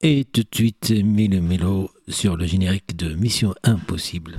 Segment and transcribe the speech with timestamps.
[0.00, 4.38] Et tout de suite, Mille Mélo sur le générique de Mission Impossible.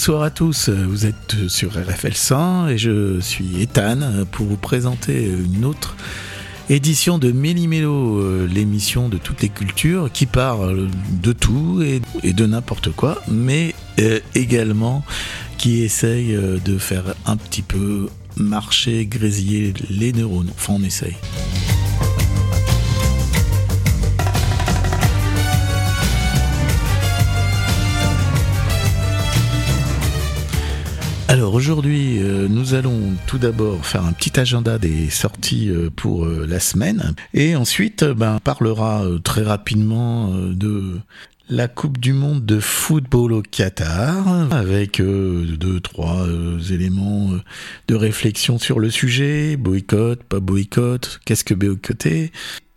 [0.00, 5.26] Bonsoir à tous, vous êtes sur RFL 100 et je suis Ethan pour vous présenter
[5.26, 5.94] une autre
[6.70, 10.88] édition de Méli-Mélo, euh, l'émission de toutes les cultures qui parle
[11.22, 15.04] de tout et, de n'importe quoi, mais euh, également
[15.58, 20.48] qui essaye euh, de faire un petit peu marcher, grésiller les neurones.
[20.56, 21.16] Enfin, on essaye.
[31.30, 36.24] Alors aujourd'hui, euh, nous allons tout d'abord faire un petit agenda des sorties euh, pour
[36.24, 37.14] euh, la semaine.
[37.34, 40.98] Et ensuite ben, on parlera très rapidement de
[41.48, 46.26] la Coupe du Monde de football au Qatar avec deux, trois
[46.68, 47.30] éléments
[47.86, 52.32] de réflexion sur le sujet, boycott, pas boycott, qu'est-ce que boycotter?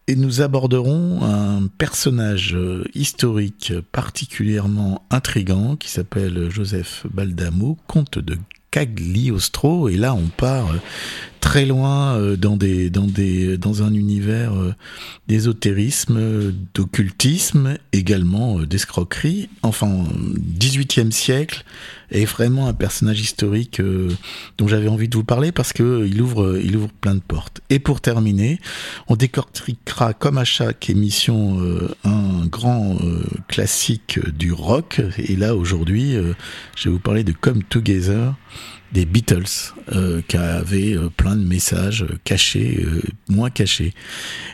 [0.08, 2.58] Et nous aborderons un personnage
[2.94, 8.38] historique particulièrement intrigant qui s'appelle Joseph Baldamo, comte de
[8.72, 9.88] Cagliostro.
[9.88, 10.74] Et là, on part
[11.44, 14.74] très loin euh, dans des dans des dans un univers euh,
[15.28, 19.50] d'ésotérisme, d'occultisme, également euh, d'escroquerie.
[19.62, 20.06] Enfin,
[20.58, 21.66] 18e siècle
[22.12, 23.82] est vraiment un personnage historique
[24.58, 27.60] dont j'avais envie de vous parler parce que il ouvre il ouvre plein de portes.
[27.70, 28.60] Et pour terminer,
[29.10, 31.60] on décortiquera comme à chaque émission
[32.04, 33.00] un grand
[33.48, 35.02] classique du rock.
[35.18, 36.14] Et là aujourd'hui,
[36.76, 38.36] je vais vous parler de Come Together
[38.94, 43.94] des Beatles euh, qui avaient euh, plein de messages cachés, euh, moins cachés.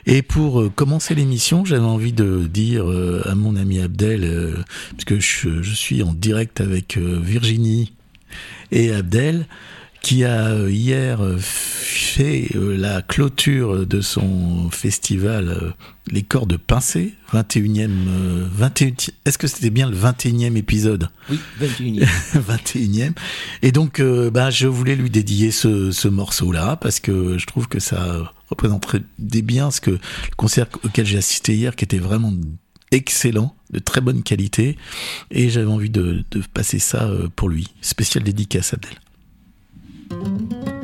[0.06, 2.86] Et pour euh, commencer l'émission, j'avais envie de dire
[3.26, 4.56] à mon ami Abdel,
[4.98, 7.94] puisque je, suis en direct avec Virginie
[8.72, 9.46] et Abdel,
[10.02, 15.74] qui a hier fait la clôture de son festival
[16.12, 17.90] Les Corps de Pincé, 21e,
[18.52, 18.94] 21,
[19.26, 21.10] est-ce que c'était bien le 21e épisode?
[21.30, 22.08] Oui, 21e.
[22.36, 23.12] 21e.
[23.62, 27.68] Et donc, euh, bah, je voulais lui dédier ce, ce morceau-là parce que je trouve
[27.68, 32.34] que ça représenterait bien ce que le concert auquel j'ai assisté hier, qui était vraiment
[32.92, 34.78] excellent, de très bonne qualité,
[35.30, 37.68] et j'avais envie de, de passer ça euh, pour lui.
[37.82, 38.94] Spécial dédicace Abdel.
[40.10, 40.79] Thank you.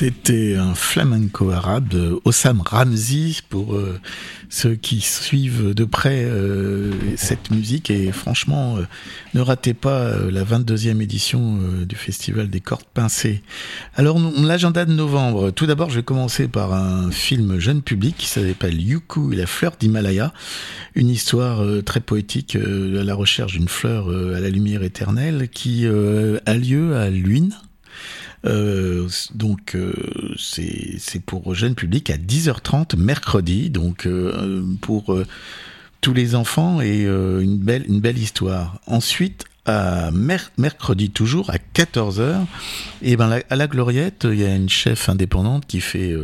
[0.00, 4.00] C'était un flamenco arabe de Ossam Ramzi pour euh,
[4.48, 7.90] ceux qui suivent de près euh, cette musique.
[7.90, 8.86] Et franchement euh,
[9.34, 13.42] ne ratez pas la 22e édition du festival des cordes pincées.
[13.94, 18.26] Alors l'agenda de novembre, tout d'abord je vais commencer par un film jeune public qui
[18.26, 20.32] s'appelle Yuku et la fleur d'Himalaya,
[20.94, 26.54] une histoire très poétique à la recherche d'une fleur à la lumière éternelle qui a
[26.54, 27.54] lieu à Luynes
[28.46, 29.92] euh, donc euh,
[30.38, 35.16] c'est pour jeune public à 10h30 mercredi, donc euh, pour
[36.00, 38.80] tous les enfants et une belle une histoire.
[38.86, 40.10] Ensuite à
[40.56, 42.46] mercredi toujours à 14h
[43.02, 46.16] et ben à la Gloriette il y a une chef indépendante qui fait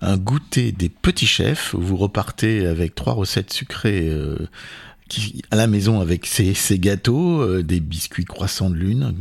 [0.00, 4.10] un goûter des petits chefs vous repartez avec trois recettes sucrées
[5.50, 9.14] à la maison avec ses, gâteaux, euh, des biscuits croissants de lune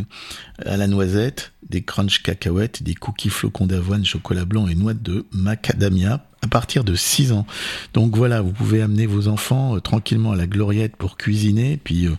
[0.65, 5.25] à la noisette, des crunch cacahuètes, des cookies flocons d'avoine, chocolat blanc et noix de
[5.33, 7.45] macadamia à partir de 6 ans.
[7.93, 12.07] Donc voilà, vous pouvez amener vos enfants euh, tranquillement à la gloriette pour cuisiner, puis
[12.07, 12.17] euh,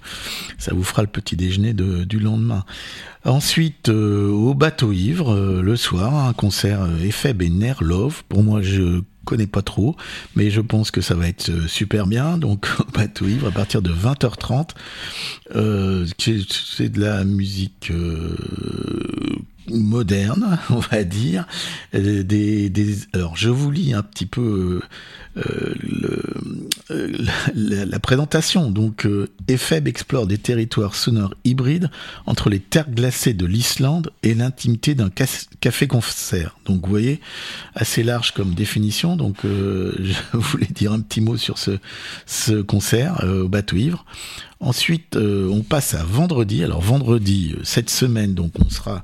[0.59, 2.65] ça vous fera le petit déjeuner du lendemain.
[3.25, 7.51] Ensuite, au bateau ivre, le soir, un concert Epheb et
[7.81, 8.23] Love.
[8.29, 9.97] Pour moi, je connais pas trop,
[10.37, 12.39] mais je pense que ça va être euh, super bien.
[12.39, 14.71] Donc, bateau ivre à partir de 20h30.
[15.57, 18.37] Euh, c'est de la musique euh,
[19.69, 21.47] moderne, on va dire.
[21.93, 24.81] Des, des, alors, je vous lis un petit peu
[25.37, 26.23] le,
[27.55, 28.71] la, la, présentation.
[28.71, 31.91] Donc, euh, EFEB explore des territoires sonores hybrides
[32.27, 35.11] entre les terres glacées de l'Islande et l'intimité d'un
[35.61, 36.57] café-concert.
[36.67, 37.21] Donc, vous voyez,
[37.75, 39.17] assez large comme définition.
[39.17, 39.95] Donc, euh,
[40.33, 41.79] je voulais dire un petit mot sur ce,
[42.27, 44.05] ce concert euh, au bateau ivre.
[44.61, 46.63] Ensuite, euh, on passe à vendredi.
[46.63, 49.03] Alors, vendredi, cette semaine, donc, on sera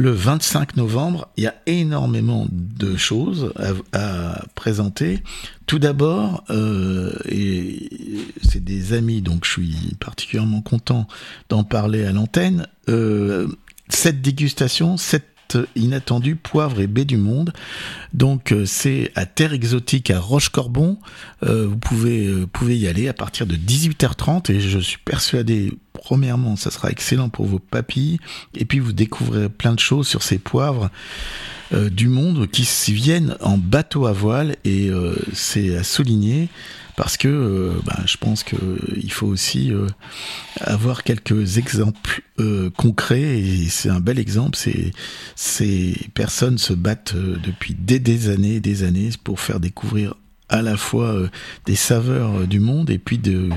[0.00, 1.28] le 25 novembre.
[1.36, 3.52] Il y a énormément de choses
[3.92, 5.22] à, présenter.
[5.66, 7.90] Tout d'abord, euh, et
[8.42, 11.06] c'est des amis, donc je suis particulièrement content
[11.50, 13.46] d'en parler à l'antenne, euh,
[13.90, 17.52] cette dégustation, cette inattendu poivre et baie du monde.
[18.14, 20.98] Donc euh, c'est à Terre Exotique à Roche-Corbon.
[21.42, 25.72] Vous pouvez, pouvez y aller à partir de 18h30 et je suis persuadé,
[26.02, 28.18] premièrement, ça sera excellent pour vos papilles
[28.54, 30.90] et puis vous découvrirez plein de choses sur ces poivres.
[31.72, 34.90] du monde qui viennent en bateau à voile et
[35.32, 36.48] c'est à souligner
[37.00, 39.86] parce que euh, bah, je pense qu'il euh, faut aussi euh,
[40.60, 42.20] avoir quelques exemples
[42.76, 44.58] concrets et c'est un bel exemple.
[45.34, 50.14] Ces personnes se battent depuis des, des années, des années pour faire découvrir
[50.50, 51.16] à la fois
[51.64, 53.48] des saveurs du monde et puis de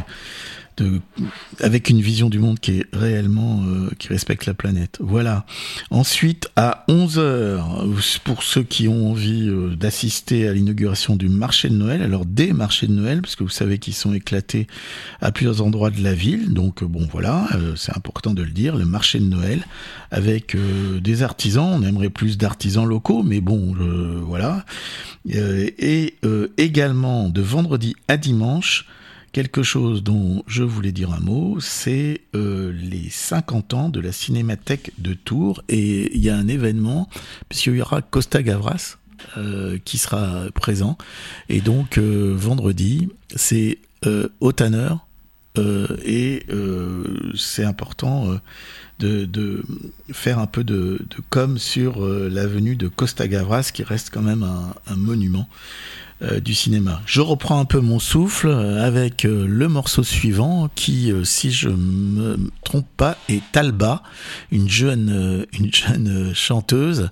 [1.59, 4.97] avec une vision du monde qui est réellement euh, qui respecte la planète.
[5.01, 5.45] Voilà.
[5.91, 7.85] Ensuite, à 11 heures,
[8.23, 12.53] pour ceux qui ont envie euh, d'assister à l'inauguration du marché de Noël, alors des
[12.53, 14.67] marchés de Noël, parce que vous savez qu'ils sont éclatés
[15.21, 16.53] à plusieurs endroits de la ville.
[16.53, 19.65] Donc euh, bon, voilà, c'est important de le dire, le marché de Noël
[20.11, 20.55] avec
[21.01, 21.69] des artisans.
[21.73, 23.75] On aimerait plus d'artisans locaux, mais bon,
[24.25, 24.65] voilà.
[25.27, 26.15] et
[26.57, 28.85] également de vendredi à dimanche
[29.33, 34.13] quelque chose dont je voulais dire un mot, c'est euh, les 50 ans de la
[34.13, 35.61] Cinémathèque de Tours.
[35.67, 37.09] Et il y a un événement,
[37.49, 38.97] puisqu'il y aura Costa Gavras
[39.37, 40.97] euh, qui sera présent.
[41.49, 43.79] Et donc, euh, vendredi, c'est
[44.41, 44.89] au Tanner.
[45.57, 46.45] Et
[47.35, 48.39] c'est important
[48.99, 49.63] de, de,
[50.11, 54.43] faire un peu de, de com sur l'avenue de Costa Gavras, qui reste quand même
[54.43, 55.47] un, monument.
[56.23, 57.01] Euh, du cinéma.
[57.05, 61.67] Je reprends un peu mon souffle avec euh, le morceau suivant qui, euh, si je
[61.67, 64.03] me trompe pas, est Talba,
[64.49, 67.09] une jeune, une jeune chanteuse,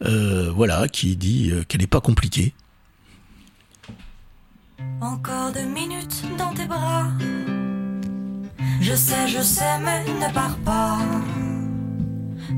[0.00, 2.52] voilà, qui dit qu'elle n'est pas compliquée.
[5.00, 7.06] Encore deux minutes dans tes bras.
[8.80, 10.98] Je sais, je sais, mais ne pars pas.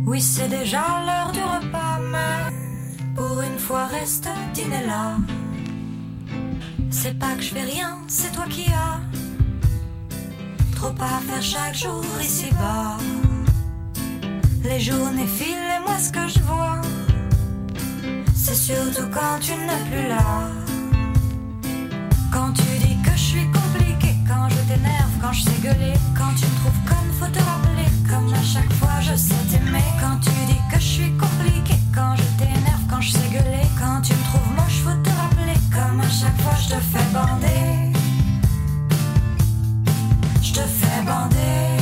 [0.06, 5.16] Oui, c'est déjà l'heure du repas, mais pour une fois, reste dîner là.
[6.90, 9.00] C'est pas que je fais rien, c'est toi qui as
[10.80, 12.96] trop à faire chaque jour ici-bas.
[14.64, 16.80] Les journées filent et moi ce que je vois,
[18.34, 20.48] c'est surtout quand tu n'es plus là.
[22.32, 26.32] Quand tu dis que je suis compliqué, quand je t'énerve, quand je sais gueuler, quand
[26.36, 29.84] tu me trouves conne, faut te rappeler, comme à chaque fois je sais t'aimer.
[30.00, 34.00] Quand tu dis que je suis compliqué, quand je t'énerve, quand je sais gueuler, quand
[34.02, 35.10] tu me trouves moche, faut te
[35.72, 37.92] comme à chaque fois je te fais bander.
[40.42, 41.79] Je te fais bander.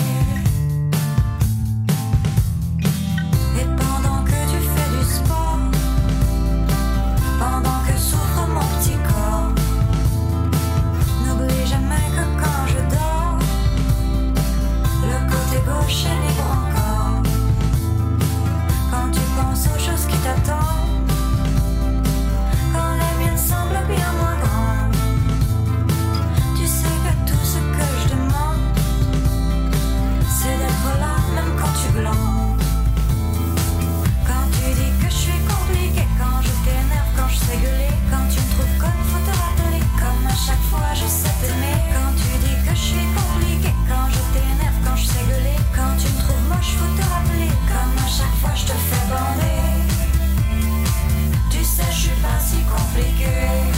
[48.55, 49.59] je te fais bander.
[51.51, 53.78] Tu sais, je suis pas si compliqué.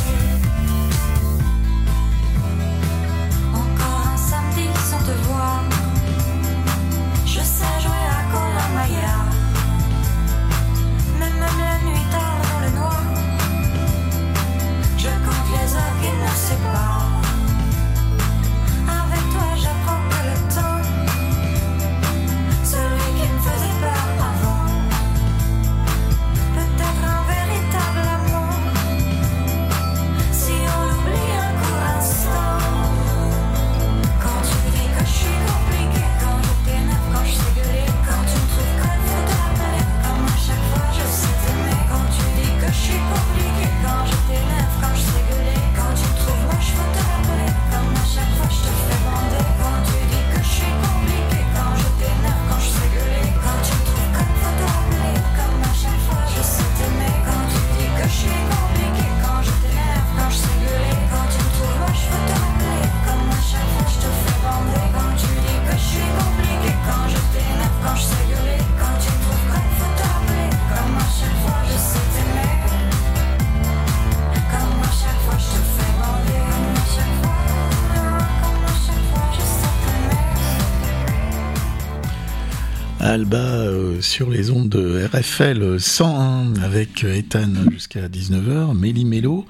[83.11, 89.47] Alba euh, sur les ondes de RFL 101 avec Ethan jusqu'à 19h, Méli Mélo.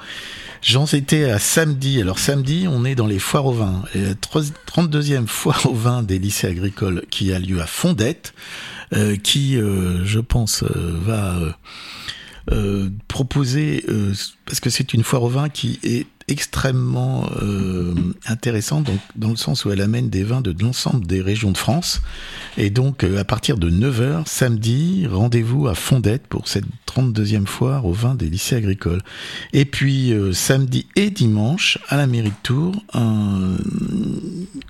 [0.63, 2.01] J'en étais à samedi.
[2.01, 3.83] Alors samedi, on est dans les foires au vin.
[3.95, 8.33] La 32e foire au vin des lycées agricoles qui a lieu à Fondette,
[8.95, 11.39] euh, qui, euh, je pense, va
[13.09, 13.85] proposer,
[14.47, 17.95] parce que c'est une foire au vin qui est extrêmement euh,
[18.27, 21.59] intéressante donc, dans le sens où elle amène des vins de, l'ensemble des régions de
[21.59, 22.01] France.
[22.57, 27.87] Et donc, euh, à partir de 9h, samedi, rendez-vous à Fondette pour cette 32e foire
[27.87, 29.03] au vin des lycées agricoles.
[29.53, 33.57] Et puis, euh, samedi et dimanche, à la mairie de Tours, un,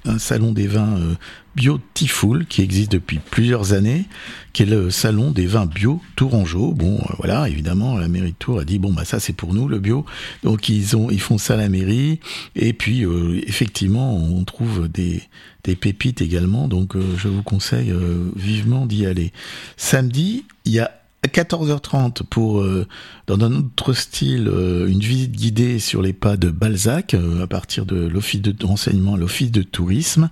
[0.04, 1.14] un salon des vins euh,
[1.54, 4.06] bio Tifoul qui existe depuis plusieurs années,
[4.52, 6.72] qui est le salon des vins bio Tourangeau.
[6.72, 9.68] Bon, voilà, évidemment, la mairie de Tours a dit bon bah ça c'est pour nous
[9.68, 10.04] le bio,
[10.42, 12.20] donc ils ont ils font ça à la mairie.
[12.56, 15.22] Et puis euh, effectivement, on trouve des
[15.64, 17.92] des pépites également, donc je vous conseille
[18.34, 19.30] vivement d'y aller.
[19.76, 20.90] Samedi, il y a
[21.22, 22.86] à 14h30 pour, euh,
[23.26, 27.46] dans un autre style, euh, une visite guidée sur les pas de Balzac euh, à
[27.46, 30.30] partir de l'office de renseignement, l'office de tourisme.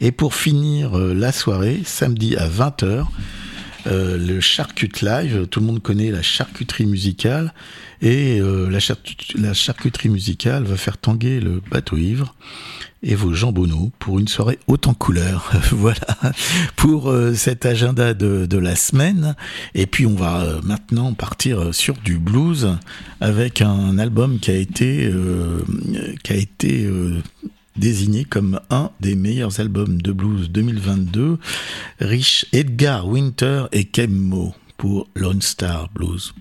[0.00, 3.06] Et pour finir la soirée, samedi à 20h,
[3.86, 5.46] le Charcut Live.
[5.48, 7.54] Tout le monde connaît la charcuterie musicale
[8.02, 8.78] et la,
[9.36, 12.34] la charcuterie musicale va faire tanguer le bateau ivre
[13.02, 15.52] et vos jambonneaux pour une soirée haute en couleur.
[15.70, 16.16] voilà
[16.76, 19.36] pour euh, cet agenda de, la semaine.
[19.74, 22.76] Et puis on va euh, maintenant partir sur du blues
[23.20, 25.62] avec un album qui a été euh,
[26.24, 26.88] qui a été
[27.78, 31.38] désigné comme un des meilleurs albums de blues 2022.
[32.00, 36.34] Rich Edgar Winter et Kemmo pour Lone Star Blues.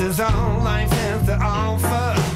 [0.00, 2.33] is all life has to offer.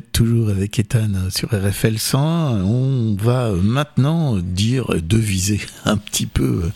[0.00, 2.62] Toujours avec Ethan sur RFL 100.
[2.64, 6.70] On va maintenant dire, deviser un petit peu,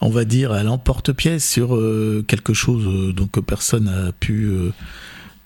[0.00, 4.44] on va dire à l'emporte-pièce sur euh, quelque chose euh, que personne n'a pu.
[4.44, 4.72] euh,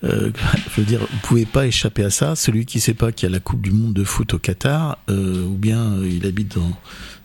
[0.04, 0.30] euh,
[0.74, 2.36] je veux dire, vous pouvez pas échapper à ça.
[2.36, 4.98] Celui qui sait pas qu'il y a la Coupe du Monde de foot au Qatar,
[5.08, 6.70] euh, ou bien euh, il habite dans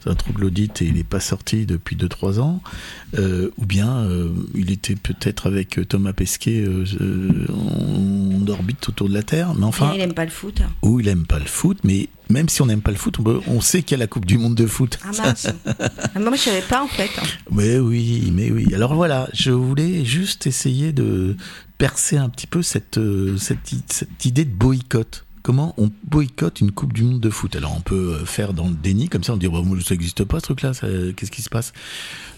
[0.05, 2.61] un troglodyte et il n'est pas sorti depuis 2-3 ans,
[3.17, 6.65] euh, ou bien euh, il était peut-être avec euh, Thomas Pesquet
[7.49, 10.61] en orbite autour de la Terre, mais enfin, il aime pas le foot.
[10.81, 13.23] ou il aime pas le foot, mais même si on n'aime pas le foot, on,
[13.23, 14.99] peut- on sait qu'il y a la Coupe du Monde de foot.
[15.03, 15.47] Ah mince.
[16.15, 17.09] Ah, moi je savais pas en fait.
[17.51, 18.73] Mais oui, mais oui.
[18.73, 21.35] Alors voilà, je voulais juste essayer de
[21.77, 22.99] percer un petit peu cette,
[23.37, 25.25] cette idée de boycott.
[25.49, 28.67] Comment on boycotte une Coupe du Monde de foot Alors on peut euh, faire dans
[28.67, 30.73] le déni, comme ça on dit bah, ça n'existe pas ce truc-là,
[31.15, 31.73] qu'est-ce qui se passe?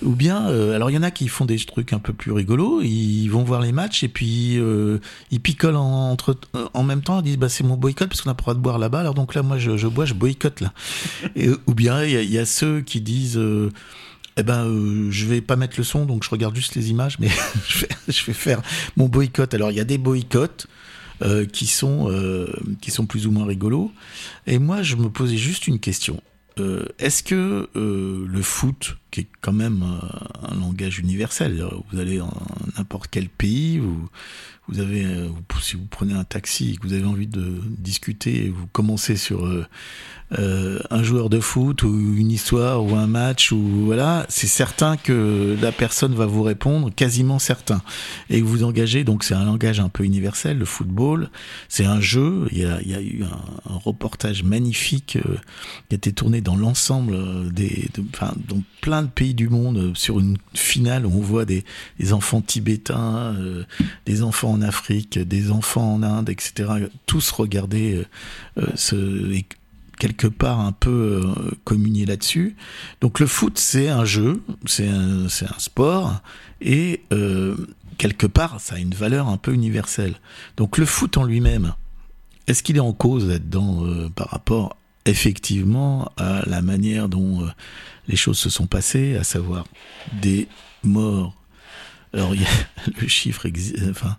[0.02, 2.32] Ou bien, euh, alors il y en a qui font des trucs un peu plus
[2.32, 6.38] rigolos, ils vont voir les matchs et puis euh, ils picolent en, entre,
[6.74, 8.54] en même temps, ils disent bah, c'est mon boycott parce qu'on n'a pas le droit
[8.54, 10.72] de boire là-bas, alors donc là moi je, bois, je boycotte là.
[11.36, 13.38] Et, ou bien il y, a- ceux qui disent...
[13.38, 13.72] euh,
[14.38, 14.66] eh ben,
[15.10, 17.28] je vais pas mettre le son, donc je regarde juste les images, mais
[17.68, 18.62] je, vais, je vais faire
[18.96, 19.54] mon boycott.
[19.54, 20.68] Alors, il y a des boycotts
[21.22, 22.48] euh, qui sont euh,
[22.82, 23.92] qui sont plus ou moins rigolos.
[24.48, 26.22] Et moi, je me posais juste une question.
[26.60, 32.00] Euh, Est-ce que euh, le foot, qui est quand même euh, un langage universel, vous
[32.00, 32.34] allez dans
[32.78, 34.10] n'importe quel pays, vous,
[34.68, 35.28] vous avez, euh,
[35.62, 39.46] si vous prenez un taxi et que vous avez envie de discuter, vous commencez sur
[40.40, 44.96] euh, un joueur de foot ou une histoire ou un match ou voilà, c'est certain
[44.96, 47.82] que la personne va vous répondre, quasiment certain.
[48.30, 51.30] Et vous engagez, donc c'est un langage un peu universel, le football,
[51.68, 52.48] c'est un jeu.
[52.52, 55.18] Il y a, eu un, reportage magnifique
[55.90, 59.78] qui a été tourné dans l'ensemble des, de- enfin, dans plein de pays du monde
[59.78, 61.64] euh, sur une finale où on voit des,
[62.12, 63.64] enfants tibétains, euh,
[64.06, 66.70] des enfants en Afrique, des enfants en Inde, etc.
[67.06, 68.06] Tous regarder
[68.58, 69.46] euh, ce, et
[70.00, 72.56] quelque part un peu euh, communier là-dessus.
[73.02, 76.22] Donc le foot, c'est un jeu, c'est un, sport,
[76.62, 77.02] et
[77.98, 80.16] quelque part, ça a une valeur un peu universelle.
[80.58, 81.74] Donc le foot en lui-même,
[82.48, 83.86] est-ce qu'il est en cause là-dedans
[84.16, 87.48] par rapport effectivement à la manière dont euh,
[88.08, 89.66] les choses se sont passées, à savoir
[90.22, 90.48] des
[90.84, 91.36] morts
[92.14, 92.34] alors,
[93.02, 93.48] le chiffre,
[93.90, 94.18] enfin,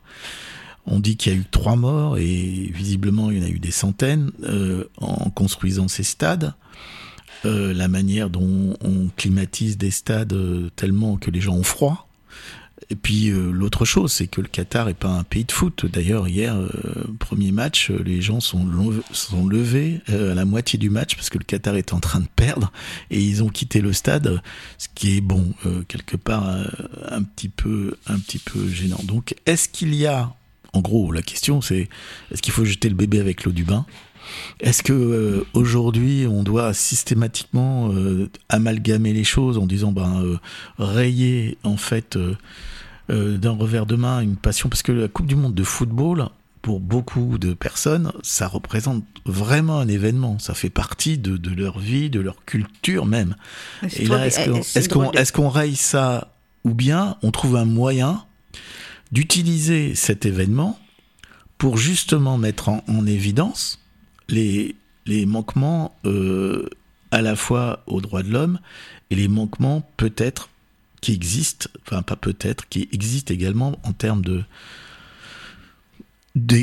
[0.87, 3.59] on dit qu'il y a eu trois morts et visiblement il y en a eu
[3.59, 6.55] des centaines euh, en construisant ces stades.
[7.45, 10.35] Euh, la manière dont on climatise des stades
[10.77, 12.09] tellement que les gens ont froid.
[12.90, 15.87] Et puis euh, l'autre chose, c'est que le Qatar est pas un pays de foot.
[15.87, 16.68] D'ailleurs, hier, euh,
[17.18, 18.66] premier match, euh, les gens sont,
[19.12, 22.29] sont levés à la moitié du match parce que le Qatar est en train de
[22.35, 22.73] perdre
[23.11, 24.40] et ils ont quitté le stade,
[24.79, 25.53] ce qui est bon
[25.88, 26.45] quelque part
[27.09, 29.01] un petit peu un petit peu gênant.
[29.05, 30.35] Donc, est-ce qu'il y a,
[30.73, 31.88] en gros, la question c'est
[32.31, 33.87] est-ce qu'il faut jeter le bébé avec l'eau du bain?
[34.61, 40.38] Est-ce que euh, aujourd'hui on doit systématiquement euh, amalgamer les choses en disant ben euh,
[40.79, 42.18] rayer en fait
[43.09, 44.68] d'un revers de main une passion?
[44.68, 46.29] Parce que la Coupe du Monde de football
[46.62, 50.38] pour beaucoup de personnes ça représente vraiment un événement.
[50.38, 53.35] Ça fait partie de, de leur vie de leur culture même.
[53.97, 56.33] Et là est-ce qu'on est-ce qu'on est-ce qu'on raye ça
[56.64, 58.25] ou bien on trouve un moyen
[59.11, 60.79] d'utiliser cet événement
[61.59, 63.82] pour justement mettre en, en évidence
[64.33, 66.68] les, manquements euh,
[67.11, 68.59] à la fois aux droits de l'homme
[69.11, 70.49] et les manquements peut-être
[71.01, 74.45] qui existent, enfin pas peut-être, qui existent également en termes de,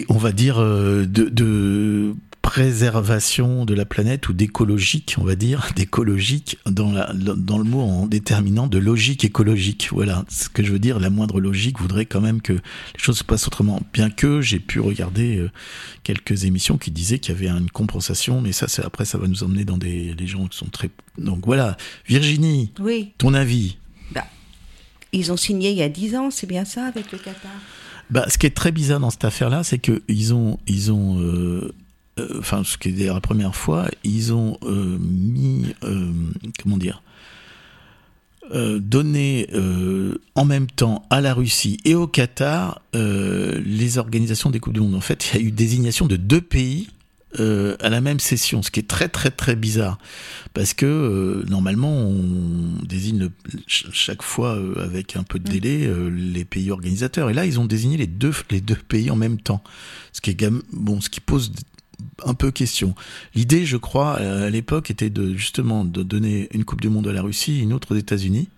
[0.10, 2.16] on va dire, euh, de
[2.50, 7.82] préservation de la planète ou d'écologique, on va dire, d'écologique dans, la, dans le mot
[7.82, 9.90] en déterminant de logique écologique.
[9.92, 12.60] Voilà, ce que je veux dire, la moindre logique voudrait quand même que les
[12.98, 13.80] choses se passent autrement.
[13.94, 15.52] Bien que j'ai pu regarder euh,
[16.02, 19.28] quelques émissions qui disaient qu'il y avait une compensation, mais ça, c'est après, ça va
[19.28, 20.90] nous emmener dans des les gens qui sont très.
[21.20, 23.78] Donc voilà, Virginie, Oui, ton avis?
[25.12, 27.52] Ils ont signé il y a 10 ans, c'est bien ça, avec le Qatar?
[28.10, 31.20] Bah, ce qui est très bizarre dans cette affaire-là, c'est que ils ont, ils ont,
[31.20, 31.74] euh,
[32.40, 36.12] enfin, ce qui est la première fois, ils ont euh, mis euh,
[36.62, 37.02] comment dire,
[38.52, 44.50] euh, donner euh, en même temps à la Russie et au Qatar euh, les organisations
[44.50, 44.96] des Coupes du Monde.
[44.96, 46.90] En fait, il y a eu désignation de deux pays
[47.40, 50.00] euh, à la même session, ce qui est très très très bizarre,
[50.56, 53.30] parce que euh, normalement on désigne
[53.68, 57.60] chaque fois euh, avec un peu de délai euh, les pays organisateurs, et là ils
[57.60, 59.64] ont désigné les deux les deux pays en même temps,
[60.12, 61.52] ce qui est bon, ce qui pose
[62.26, 62.96] un peu question.
[63.36, 67.08] L'idée, je crois, euh, à l'époque, était de justement de donner une Coupe du Monde
[67.08, 68.50] à la Russie une autre aux États-Unis,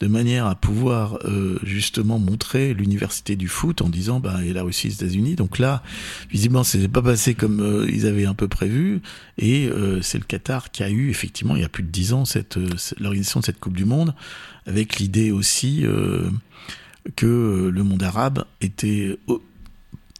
[0.00, 4.62] de manière à pouvoir euh, justement montrer l'université du foot en disant, bah, et la
[4.62, 5.34] Russie, les États-Unis.
[5.34, 5.82] Donc là,
[6.30, 9.02] visiblement, c'est pas passé comme euh, ils avaient un peu prévu,
[9.36, 12.14] et euh, c'est le Qatar qui a eu effectivement, il y a plus de dix
[12.14, 14.14] ans, cette, cette- l'organisation de cette Coupe du Monde,
[14.66, 15.84] avec l'idée aussi
[17.16, 19.18] que le monde arabe était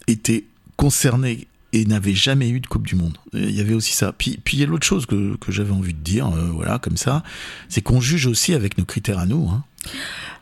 [0.07, 0.45] était
[0.77, 3.17] concerné et n'avait jamais eu de Coupe du Monde.
[3.33, 4.13] Il y avait aussi ça.
[4.13, 6.79] Puis, puis il y a l'autre chose que, que j'avais envie de dire, euh, voilà,
[6.79, 7.23] comme ça,
[7.69, 9.49] c'est qu'on juge aussi avec nos critères à nous.
[9.49, 9.65] Hein.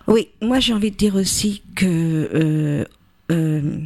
[0.06, 2.84] Oui, moi j'ai envie de dire aussi que euh,
[3.30, 3.78] euh,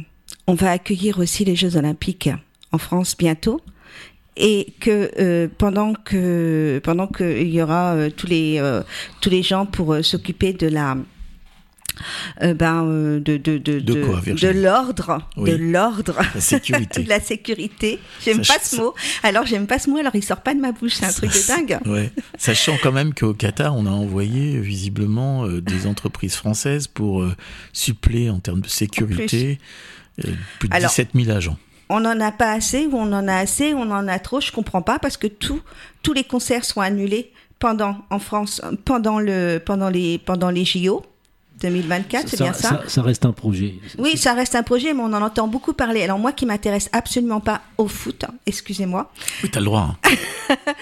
[0.47, 2.29] on va accueillir aussi les Jeux Olympiques
[2.71, 3.59] en France bientôt.
[4.35, 8.59] Et que pendant que pendant qu'il y aura tous les
[9.21, 10.97] tous les gens pour s'occuper de la
[12.41, 15.51] euh, ben euh, de de de De quoi, de l'ordre Oui.
[15.51, 17.03] de l'ordre La sécurité.
[17.03, 20.41] de la sécurité j'aime pas ce mot alors j'aime pas ce mot alors il sort
[20.41, 22.11] pas de ma bouche c'est un truc de dingue Ouais.
[22.37, 27.25] Sachant quand même qu'au Qatar, on a envoyé visiblement euh, des entreprises françaises pour
[27.73, 29.59] suppléer en termes de sécurité
[30.25, 31.57] euh, plus de Alors, 17 000 agents.
[31.89, 34.39] on n'en a pas assez ou on en a assez ou on en a trop,
[34.41, 35.61] je comprends pas parce que tout,
[36.01, 41.03] tous les concerts sont annulés pendant en France pendant le pendant les pendant les JO
[41.63, 43.75] 2024, c'est bien ça, ça reste un projet.
[43.97, 46.03] Oui, ça reste un projet, mais on en entend beaucoup parler.
[46.03, 49.11] Alors moi qui m'intéresse absolument pas au foot, hein, excusez-moi.
[49.43, 49.95] Oui, t'as le droit.
[50.03, 50.55] hein.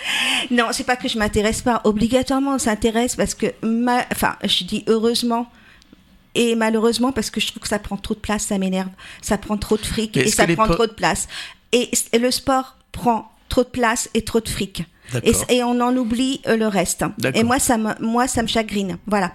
[0.52, 1.82] Non, c'est pas que je m'intéresse pas.
[1.84, 4.06] Obligatoirement, on s'intéresse parce que, ma...
[4.12, 5.48] enfin, je dis heureusement.
[6.34, 8.90] Et malheureusement, parce que je trouve que ça prend trop de place, ça m'énerve.
[9.22, 11.28] Ça prend trop de fric et ça prend trop de place.
[11.74, 14.84] Et le sport prend trop de place et trop de fric.
[15.50, 17.04] Et, on en oublie euh, le reste.
[17.18, 17.40] D'accord.
[17.40, 18.98] Et moi, ça me, moi, ça me chagrine.
[19.08, 19.34] Voilà.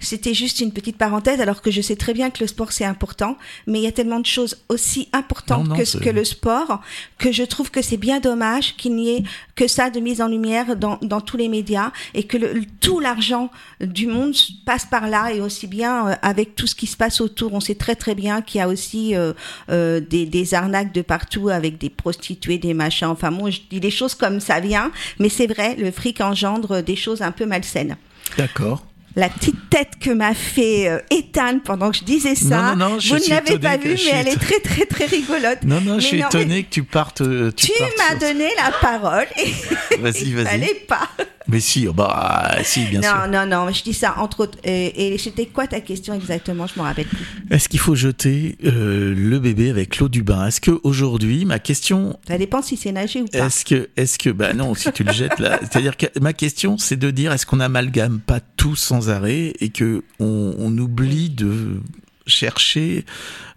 [0.00, 2.84] C'était juste une petite parenthèse, alors que je sais très bien que le sport c'est
[2.84, 3.36] important,
[3.66, 6.80] mais il y a tellement de choses aussi importantes Non, non, que, que le sport
[7.18, 9.22] que je trouve que c'est bien dommage qu'il n'y ait
[9.58, 13.00] que ça de mise en lumière dans, dans tous les médias et que le- tout
[13.00, 16.96] l'argent du monde passe par là et aussi bien euh, avec tout ce qui se
[16.96, 17.52] passe autour.
[17.54, 19.32] On sait très très bien qu'il y a aussi euh,
[19.68, 23.08] euh, des, des arnaques de partout avec des prostituées, des machins.
[23.08, 26.80] Enfin bon, je dis les choses comme ça vient, mais c'est vrai, le fric engendre
[26.82, 27.96] des choses un peu malsaines.
[28.36, 28.84] D'accord.
[29.18, 32.88] La petite tête que m'a fait euh, Ethan pendant que je disais ça, Non, non,
[32.90, 35.06] non, je vous ne l'avez pas que vu, je mais elle est très très très
[35.06, 35.58] rigolote.
[35.64, 37.20] Non, non, je suis non, étonné mais que tu partes.
[37.22, 40.44] euh, Tu, m'as sur- donné la parole et Vas-y, vas-y.
[40.46, 41.08] fallait pas.
[41.50, 43.10] Mais si, oh, bah, si, bien sûr.
[43.26, 44.58] non, non, non, je dis ça entre autres.
[44.64, 46.66] Et, et c'était quoi ta question exactement?
[46.66, 47.24] Je me rappelle plus.
[47.50, 50.46] Est-ce qu'il faut jeter euh, le bébé avec l'eau du bain?
[50.48, 53.46] Est-ce que aujourd'hui, ma question, Ça dépend si c'est nager ou pas.
[53.46, 56.76] est-ce que, est-ce que, bah non, si tu le jettes là, c'est-à-dire que ma question,
[56.76, 61.30] c'est de dire, est-ce qu'on amalgame pas tout sans arrêt et que on, on oublie
[61.30, 61.80] de
[62.28, 63.04] chercher,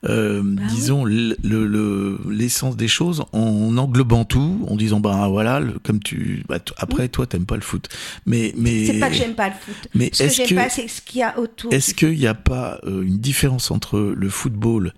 [0.09, 5.59] euh, Bah disons, le- le- l'essence des choses en englobant tout, en disant, bah voilà,
[5.59, 7.87] le- comme tu, bah, après, toi, t'aimes pas le foot,
[8.25, 9.75] mais, mais C'est pas que j'aime pas le foot.
[9.93, 11.71] mais ce que est-ce j'aime que- pas, c'est ce qu'il y a autour.
[11.73, 14.93] Est-ce qu'il n'y a pas euh, une différence entre le football,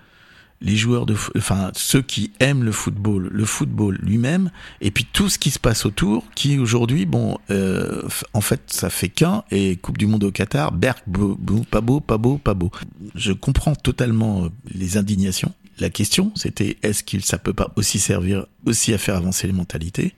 [0.63, 4.49] les joueurs de, enfin ceux qui aiment le football, le football lui-même,
[4.81, 8.01] et puis tout ce qui se passe autour, qui aujourd'hui, bon, euh,
[8.33, 11.81] en fait, ça fait qu'un et Coupe du Monde au Qatar, Berk, beau, beau, pas
[11.81, 12.71] beau, pas beau, pas beau.
[13.13, 15.53] Je comprends totalement euh, les indignations.
[15.79, 19.53] La question, c'était est-ce qu'il ça peut pas aussi servir aussi à faire avancer les
[19.53, 20.13] mentalités?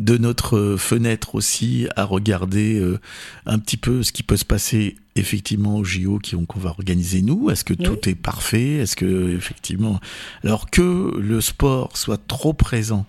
[0.00, 2.98] De notre fenêtre aussi à regarder euh,
[3.44, 7.50] un petit peu ce qui peut se passer effectivement au JO qu'on va organiser nous.
[7.50, 8.76] Est-ce que tout est parfait?
[8.76, 10.00] Est-ce que effectivement,
[10.42, 13.04] alors que le sport soit trop présent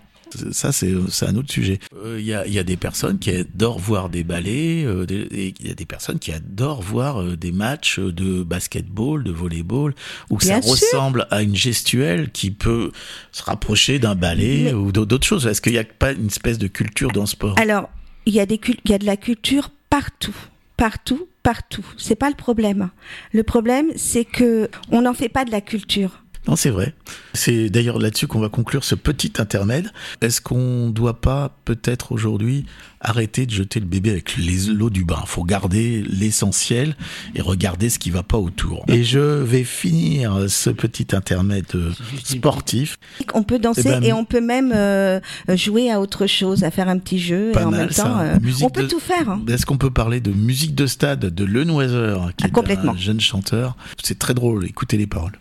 [0.52, 0.92] ça, c'est
[1.26, 1.78] un autre sujet.
[1.96, 5.06] Euh, Il y, a, il y a des personnes qui adorent voir des ballets, euh,
[5.06, 9.24] des- et il y a des personnes qui adorent voir euh, des matchs de basketball,
[9.24, 9.94] de volleyball,
[10.30, 10.72] où Bien ça sûr.
[10.72, 12.92] ressemble à une gestuelle qui peut
[13.32, 15.46] se rapprocher d'un ballet Mais- ou d'au- d'autres choses.
[15.46, 17.58] Est-ce qu'il n'y a pas une espèce de culture dans le sport?
[17.58, 17.88] Alors,
[18.26, 20.34] il y, a des cul- il y a de la culture partout.
[20.76, 21.84] Partout, partout.
[21.96, 22.90] C'est pas le problème.
[23.32, 26.21] Le problème, c'est que on n'en fait pas de la culture.
[26.48, 26.92] Non, c'est vrai.
[27.34, 29.90] C'est d'ailleurs là-dessus qu'on va conclure ce petit intermède.
[30.20, 32.66] Est-ce qu'on doit pas peut-être aujourd'hui
[33.00, 35.22] arrêter de jeter le bébé avec les l'eau du bain?
[35.26, 36.96] Faut garder l'essentiel
[37.36, 38.84] et regarder ce qui va pas autour.
[38.88, 41.66] Et je vais finir ce petit intermède
[42.24, 42.98] sportif.
[43.34, 45.20] On peut danser Eh ben, et on peut même euh,
[45.54, 48.18] jouer à autre chose, à faire un petit jeu Pas et en mal, même temps,
[48.18, 49.28] euh, on peut de- tout faire.
[49.30, 49.42] hein.
[49.48, 52.92] Est-ce qu'on peut parler de musique de stade de Lenoiseur, qui Ah, est complètement.
[52.92, 53.76] un jeune chanteur?
[54.02, 54.64] C'est très drôle.
[54.66, 55.38] Écoutez les paroles.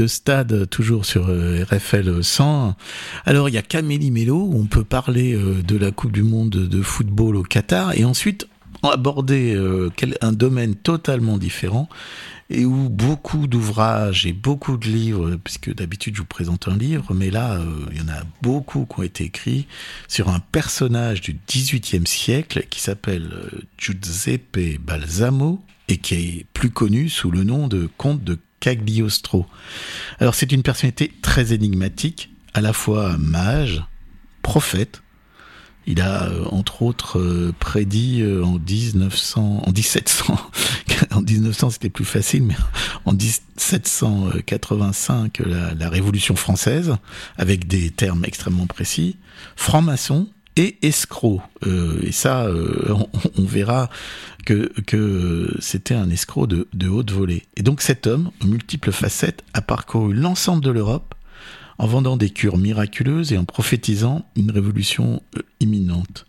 [0.00, 2.74] De stade, toujours sur euh, RFL 100.
[3.26, 6.22] Alors, il y a Camélie Mello, où on peut parler euh, de la Coupe du
[6.22, 8.48] Monde de football au Qatar, et ensuite
[8.82, 9.90] aborder euh,
[10.22, 11.90] un domaine totalement différent,
[12.48, 17.12] et où beaucoup d'ouvrages et beaucoup de livres, puisque d'habitude je vous présente un livre,
[17.12, 17.60] mais là,
[17.92, 19.66] il y en a beaucoup qui ont été écrits
[20.08, 23.30] sur un personnage du XVIIIe siècle qui s'appelle
[23.76, 29.46] Giuseppe Balsamo, et qui est plus connu sous le nom de comte de Cagliostro.
[30.18, 33.84] Alors c'est une personnalité très énigmatique, à la fois mage,
[34.42, 35.02] prophète.
[35.86, 40.38] Il a euh, entre autres euh, prédit euh, en 1900, en 1700,
[41.10, 42.56] en 1900 c'était plus facile, mais
[43.06, 46.94] en 1785 la, la Révolution française
[47.38, 49.16] avec des termes extrêmement précis,
[49.56, 51.40] franc-maçon et escroc.
[51.66, 52.94] Euh, et ça, euh,
[53.38, 53.88] on, verra
[54.44, 57.44] que, que c'était un escroc de, de haute volée.
[57.56, 61.14] Et donc cet homme, aux multiples facettes, a parcouru l'ensemble de l'Europe
[61.78, 66.26] en vendant des cures miraculeuses et en prophétisant une révolution euh, imminente.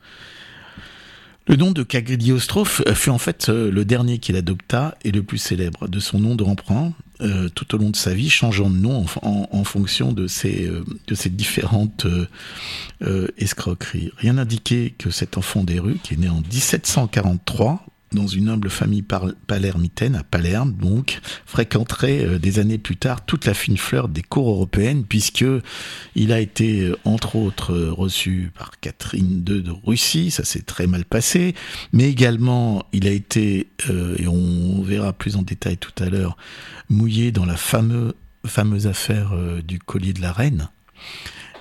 [1.48, 5.24] Le nom de Cagliostro f- fut en fait euh, le dernier qu'il adopta et le
[5.24, 8.76] plus célèbre de son nom d'emprunt euh, tout au long de sa vie, changeant de
[8.78, 10.84] nom en, fonction de ses, euh,
[11.30, 12.28] différentes euh,
[13.04, 14.12] euh, escroqueries.
[14.18, 18.70] Rien n'indiquait que cet enfant des rues, qui est né en 1743, dans une humble
[18.70, 19.04] famille
[19.48, 24.22] palermitaine à Palerme, donc fréquenterait euh, des années plus tard toute la fine fleur des
[24.22, 25.46] cours européennes, puisque
[26.16, 30.62] il a été euh, entre autres euh, reçu par Catherine II de Russie, ça s'est
[30.62, 31.56] très mal passé,
[31.94, 33.68] mais également il a été,
[34.18, 36.38] et on verra plus en détail tout à l'heure,
[36.90, 40.70] mouillé dans la fameux, fameuse affaire du collier de la reine.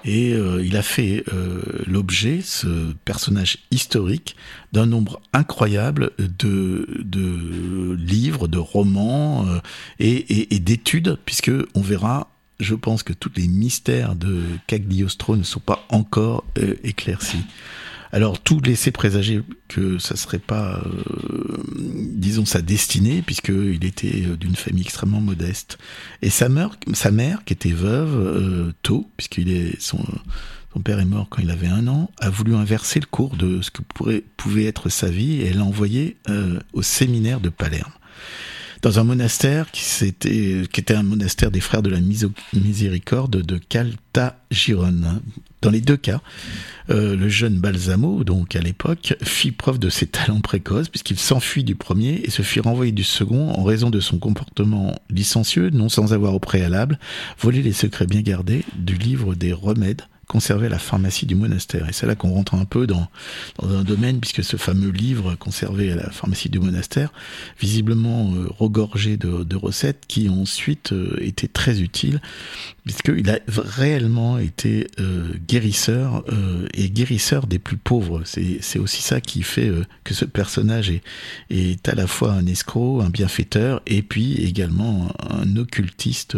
[0.04, 4.36] Et euh, il a fait euh, l'objet, ce personnage historique,
[4.72, 9.60] d'un nombre incroyable de, de livres, de romans euh,
[9.98, 15.60] et, d'études, puisque on verra, je pense que tous les mystères de Cagliostro ne sont
[15.60, 16.44] pas encore
[16.82, 17.44] éclaircis.
[18.12, 21.62] Alors tout laissait présager que ça serait pas, euh,
[22.12, 25.78] disons, sa destinée, puisqu'il était euh, d'une famille extrêmement modeste.
[26.22, 30.04] Et sa mère, sa mère qui était veuve euh, tôt, puisqu'il est son,
[30.84, 33.70] père est mort quand il avait un an, a voulu inverser le cours de ce
[33.70, 36.16] que pourrait, pouvait être sa vie, et l'a envoyé
[36.72, 37.92] au séminaire de Palerme
[38.82, 43.58] dans un monastère qui, s'était- qui était un monastère des frères de la miséricorde de
[43.58, 45.20] Caltagirone.
[45.62, 46.22] Dans les deux cas,
[46.88, 51.64] euh, le jeune Balsamo, donc à l'époque, fit preuve de ses talents précoces puisqu'il s'enfuit
[51.64, 55.88] du premier et se fit renvoyer du second en raison de son comportement licencieux, non
[55.88, 56.98] sans avoir au préalable
[57.38, 61.88] volé les secrets bien gardés du livre des remèdes conservé à la pharmacie du monastère.
[61.88, 63.08] Et c'est là qu'on rentre un peu dans,
[63.58, 67.12] dans un domaine, puisque ce fameux livre conservé à la pharmacie du monastère,
[67.58, 72.20] visiblement euh, regorgé de, recettes qui ensuite euh, été très utiles,
[72.84, 78.22] puisqu'il a réellement été euh, guérisseur euh, et guérisseur des plus pauvres.
[78.24, 79.70] C'est aussi ça qui fait
[80.04, 81.02] que ce personnage est,
[81.50, 86.36] est à la fois un escroc, un bienfaiteur, et puis également un, occultiste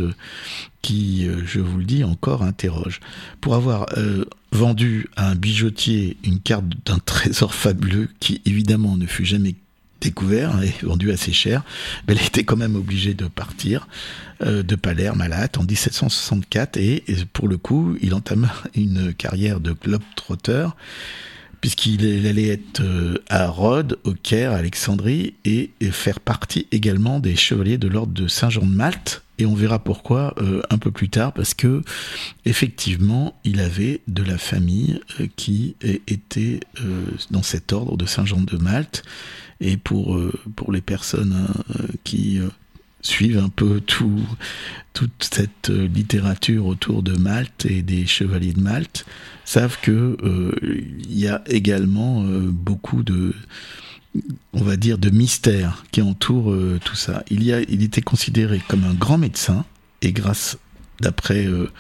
[0.81, 3.01] qui, je vous le dis, encore interroge.
[3.41, 9.07] Pour avoir euh, vendu à un bijoutier une carte d'un trésor fabuleux qui évidemment ne
[9.07, 9.55] fut jamais
[10.01, 11.63] découvert et vendu assez cher,
[12.07, 13.89] mais elle était quand même obligée de partir
[14.43, 19.15] euh, de Palerme à la hâte en 1764 et, pour le coup, il entama une
[19.15, 20.77] carrière de globe-trotteur
[21.63, 27.21] puisqu'il il allait être euh, à Rhodes, au Caire, à Alexandrie et, faire partie également
[27.21, 29.23] des chevaliers de l'ordre de Saint-Jean de Malte.
[29.39, 31.83] Et on verra pourquoi euh, un peu plus tard, parce que
[32.45, 36.61] effectivement, il avait de la famille euh, qui était
[37.31, 39.03] dans cet ordre de Saint-Jean de Malte.
[39.61, 40.19] Et pour
[40.57, 42.41] pour les personnes hein, qui
[43.03, 44.21] suivent un peu tout
[44.93, 49.07] toute cette euh, littérature autour de Malte et des chevaliers de Malte,
[49.45, 53.35] savent que euh, il y a également euh, beaucoup de
[54.53, 57.25] on va dire de mystères qui entourent euh, tout ça.
[57.31, 59.65] Il y a il était considéré comme un grand médecin
[60.03, 60.59] et grâce
[61.01, 61.71] d'après euh,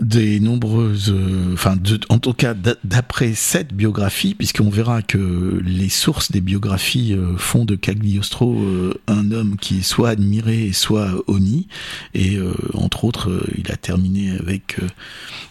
[0.00, 5.62] des nombreuses, euh, enfin, de- en tout cas, d'a- d'après cette biographie, puisqu'on verra que
[5.64, 10.72] les sources des biographies euh, font de Cagliostro euh, un homme qui est soit admiré,
[10.72, 11.66] soit honni,
[12.14, 12.38] et
[12.74, 14.76] entre autres, il a terminé avec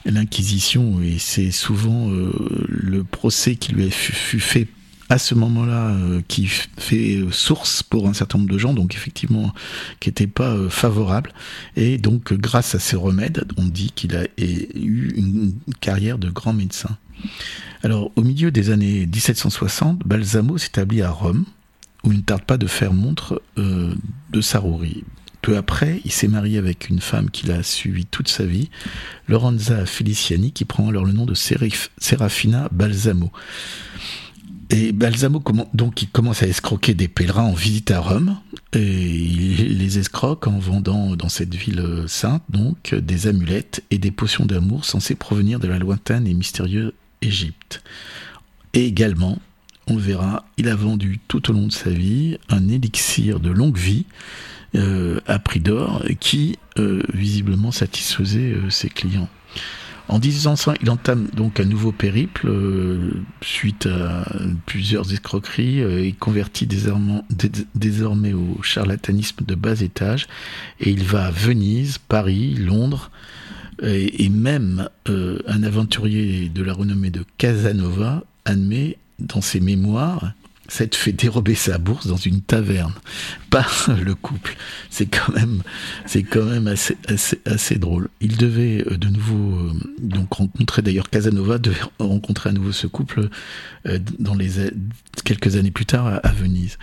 [0.06, 2.10] l'Inquisition, et c'est souvent
[2.68, 4.68] le procès qui lui fut fait
[5.10, 8.96] à ce moment-là euh, qui fait euh, source pour un certain nombre de gens, donc
[8.96, 9.54] effectivement
[10.00, 11.32] qui n'était pas euh, favorable.
[11.76, 16.54] Et donc grâce à ces remèdes, on dit qu'il a eu une carrière de grand
[16.54, 16.98] médecin.
[17.84, 21.46] Alors au milieu des années 1760, Balsamo s'établit à Rome,
[22.04, 25.04] où il ne tarde pas de faire montre de sa rouerie.
[25.42, 28.70] Peu après, il s'est marié avec une femme qu'il a suivie toute sa vie,
[29.28, 33.32] Lorenza Feliciani, qui prend alors le nom de Serafina Balsamo.
[34.72, 35.44] Et Balsamo,
[35.74, 38.38] donc, il commence à escroquer des pèlerins en visite à Rome,
[38.74, 44.00] et il les escroque en vendant dans cette ville euh, sainte, donc, des amulettes et
[44.00, 47.84] des potions d'amour censées provenir de la lointaine et mystérieuse Égypte.
[48.74, 49.40] Et également,
[49.88, 53.52] on le verra, il a vendu tout au long de sa vie un élixir de
[53.52, 54.06] longue vie
[54.74, 59.30] euh, à prix d'or qui euh, visiblement satisfaisait ses clients.
[60.08, 64.26] En 1800, il entame donc un nouveau périple euh, suite à
[64.68, 70.28] plusieurs escroqueries euh, et convertit désormais, dés- désormais au charlatanisme de bas étage.
[70.80, 73.10] Et il va à Venise, Paris, Londres
[73.82, 80.34] et, et même euh, un aventurier de la renommée de Casanova admet dans ses mémoires
[80.68, 82.94] s'être fait dérober sa bourse dans une taverne
[83.50, 84.56] par le couple.
[84.90, 85.62] C'est quand même,
[86.06, 88.10] c'est quand même assez, assez, assez drôle.
[88.22, 92.88] Il devait euh, de nouveau euh, donc rencontrer d'ailleurs Casanova devait rencontrer à nouveau ce
[92.88, 93.30] couple
[93.86, 94.72] euh, dans les
[95.24, 96.78] quelques années plus tard à, à Venise.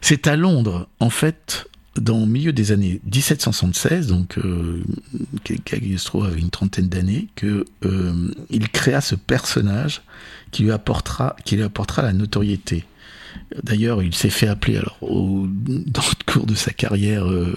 [0.00, 1.66] C'est à Londres en fait
[1.96, 4.82] dans le milieu des années 1776, donc euh,
[5.64, 10.02] Cagliostro avait une trentaine d'années, que euh, il créa ce personnage
[10.50, 12.84] qui lui apportera, qui lui apportera la notoriété.
[13.62, 17.56] D'ailleurs, il s'est fait appeler, alors, dans le cours de sa carrière euh,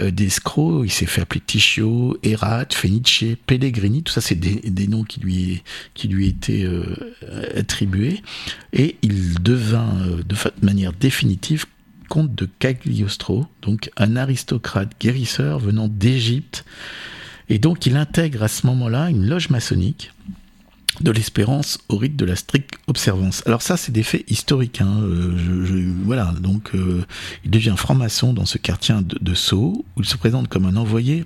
[0.00, 5.04] euh, d'escroc, il s'est fait appeler Tichio, Erat, Fenice, Pellegrini, tout ça, c'est des, noms
[5.04, 5.62] qui lui,
[5.94, 6.94] qui lui étaient euh,
[7.56, 8.22] attribués.
[8.72, 11.66] Et il devint, euh, de manière définitive,
[12.08, 16.64] comte de Cagliostro, donc un aristocrate guérisseur venant d'Égypte.
[17.48, 20.12] Et donc, il intègre à ce moment-là une loge maçonnique
[21.00, 23.42] de l'espérance au rite de la stricte observance.
[23.46, 24.80] Alors ça, c'est des faits historiques.
[24.80, 25.00] Hein.
[25.02, 27.04] Euh, voilà, donc euh,
[27.44, 31.24] il devient franc-maçon dans ce quartier de, Sceaux, où il se présente comme un envoyé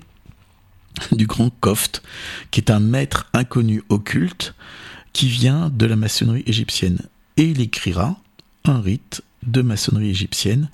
[1.11, 2.03] du grand Koft,
[2.51, 4.55] qui est un maître inconnu occulte
[5.13, 6.99] qui vient de la maçonnerie égyptienne.
[7.37, 8.17] Et il écrira
[8.63, 10.69] un rite de maçonnerie égyptienne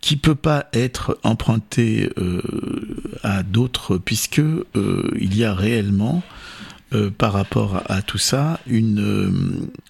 [0.00, 2.42] qui peut pas être emprunté euh,
[3.22, 4.42] à d'autres puisque
[4.74, 6.22] il y a réellement
[6.94, 9.30] euh, par rapport à, tout ça une euh,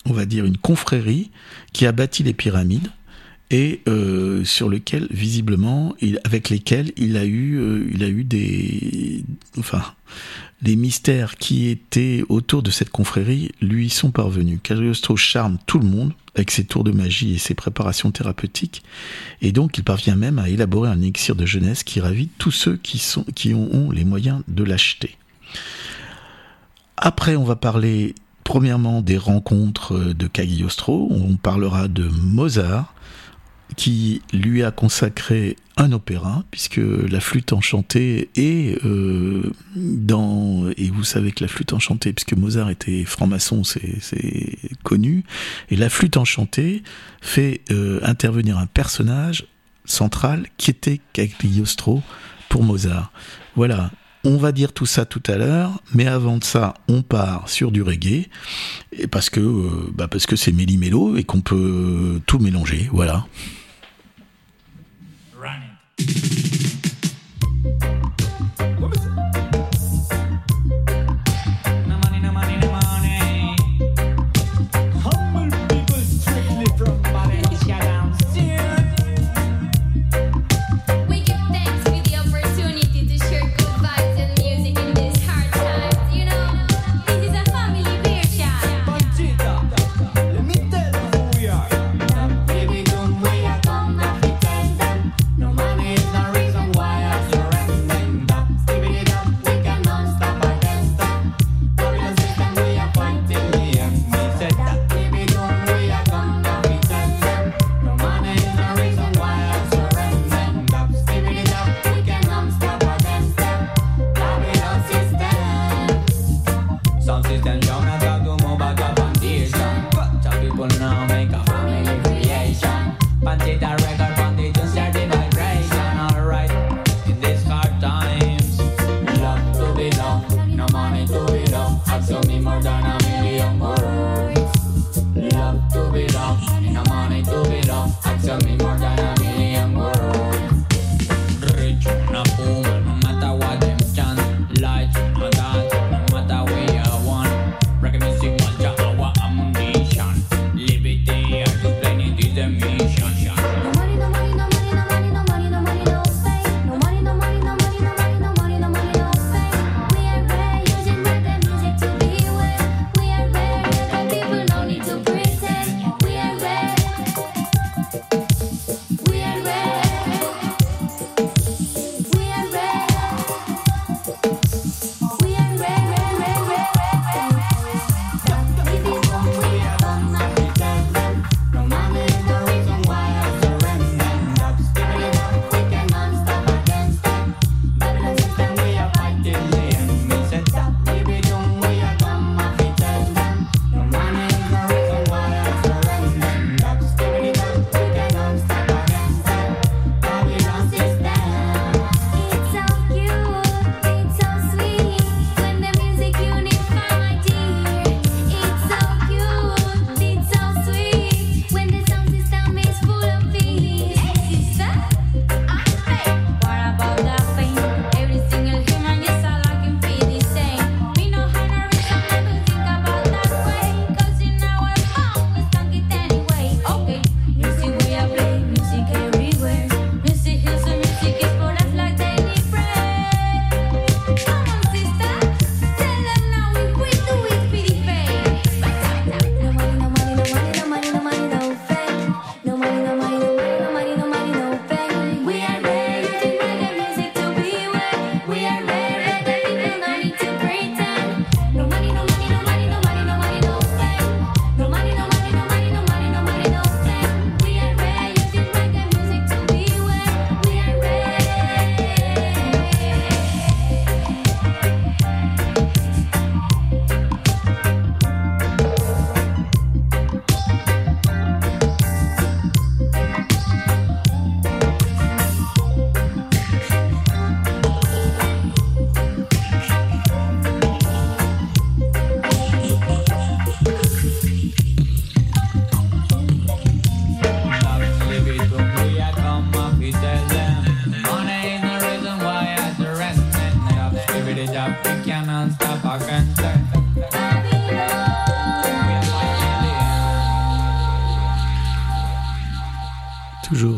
[0.05, 1.31] on va dire une confrérie
[1.73, 2.89] qui a bâti les pyramides
[3.51, 5.95] et euh, sur lequel visiblement
[6.25, 9.25] avec lesquels il a eu des
[9.59, 9.83] enfin
[10.63, 14.61] les mystères qui étaient autour de cette confrérie lui sont parvenus.
[14.63, 18.83] Cagliostro charme tout le monde avec ses tours de magie et ses préparations thérapeutiques,
[19.43, 22.77] et donc il parvient même à élaborer un élixir de jeunesse qui ravit tous ceux
[22.77, 25.17] qui, ont les moyens de l'acheter.
[27.05, 32.95] Après, on va parler premièrement des rencontres de Cagliostro, on parlera de Mozart,
[33.75, 40.71] qui lui a consacré un opéra, puisque la flûte enchantée est euh, dans...
[40.77, 45.25] Et vous savez que la flûte enchantée, puisque Mozart était franc-maçon, c'est c'est connu,
[45.71, 46.85] et la flûte enchantée
[47.21, 49.47] fait euh, intervenir un personnage
[49.87, 52.01] central qui était Cagliostro
[52.49, 53.11] pour Mozart.
[53.57, 53.91] Voilà,
[54.25, 57.73] on va dire tout ça tout à l'heure, mais avant de ça, on part sur
[57.73, 58.29] du reggae,
[58.93, 63.27] et parce que euh, bah parce que c'est méli-mélo et qu'on peut tout mélanger, voilà.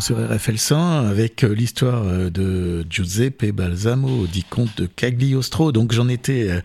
[0.04, 5.72] Sur RFL 100 avec euh, l'histoire euh, de Giuseppe Balsamo, dit comte de Cagliostro.
[5.72, 6.60] Donc j'en étais euh,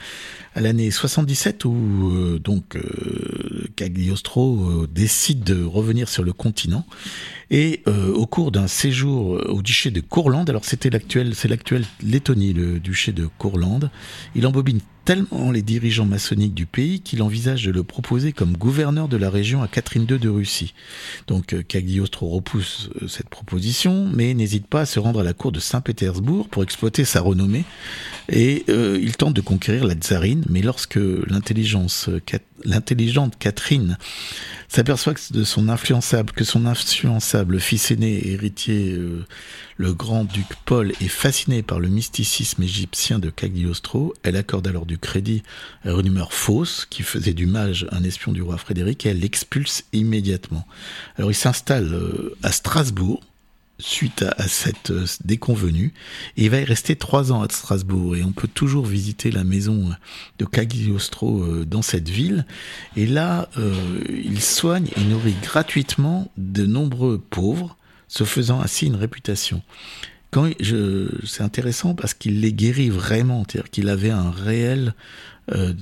[0.55, 2.77] à l'année 77 où donc
[3.77, 6.85] Cagliostro décide de revenir sur le continent
[7.51, 11.47] et euh, au cours d'un séjour euh, au duché de Courlande, alors c'était l'actuel, c'est
[11.47, 13.89] l'actuel Lettonie, le duché de Courlande,
[14.35, 19.07] il embobine tellement les dirigeants maçonniques du pays qu'il envisage de le proposer comme gouverneur
[19.07, 20.75] de la région à Catherine II de Russie.
[21.25, 25.33] Donc euh, Cagliostro repousse euh, cette proposition, mais n'hésite pas à se rendre à la
[25.33, 27.65] cour de Saint-Pétersbourg pour exploiter sa renommée.
[28.31, 32.11] Et il tente de conquérir la tsarine, mais lorsque l'intelligence,
[32.63, 33.97] l'intelligente Catherine
[34.67, 39.25] s'aperçoit que son influençable, que son influençable fils aîné et héritier, euh,
[39.77, 44.97] le grand-duc Paul, est fasciné par le mysticisme égyptien de Cagliostro, elle accorde alors du
[44.97, 45.43] crédit
[45.83, 49.19] à une rumeur fausse qui faisait du mage un espion du roi Frédéric et elle
[49.19, 50.65] l'expulse immédiatement.
[51.17, 53.21] Alors il s'installe euh, à Strasbourg,
[53.79, 55.93] suite à, à cette euh, déconvenue.
[56.37, 59.89] Il va y rester trois ans à Strasbourg et on peut toujours visiter la maison
[60.37, 62.45] de Cagliostro euh, dans cette ville.
[62.95, 63.73] Et là, euh,
[64.09, 67.77] il soigne et nourrit gratuitement de nombreux pauvres,
[68.07, 69.61] se faisant ainsi une réputation.
[70.31, 70.47] Quand
[71.25, 74.93] c'est intéressant parce qu'il les guérit vraiment, c'est-à-dire qu'il avait un réel
[75.51, 75.73] euh,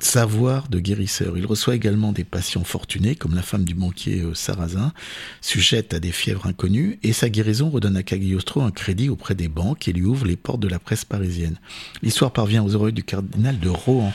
[0.00, 1.38] savoir de guérisseur.
[1.38, 4.92] Il reçoit également des patients fortunés, comme la femme du banquier euh, sarrasin,
[5.40, 9.48] sujette à des fièvres inconnues, et sa guérison redonne à Cagliostro un crédit auprès des
[9.48, 11.58] banques et lui ouvre les portes de la presse parisienne.
[12.02, 14.12] L'histoire parvient aux oreilles du cardinal de Rohan,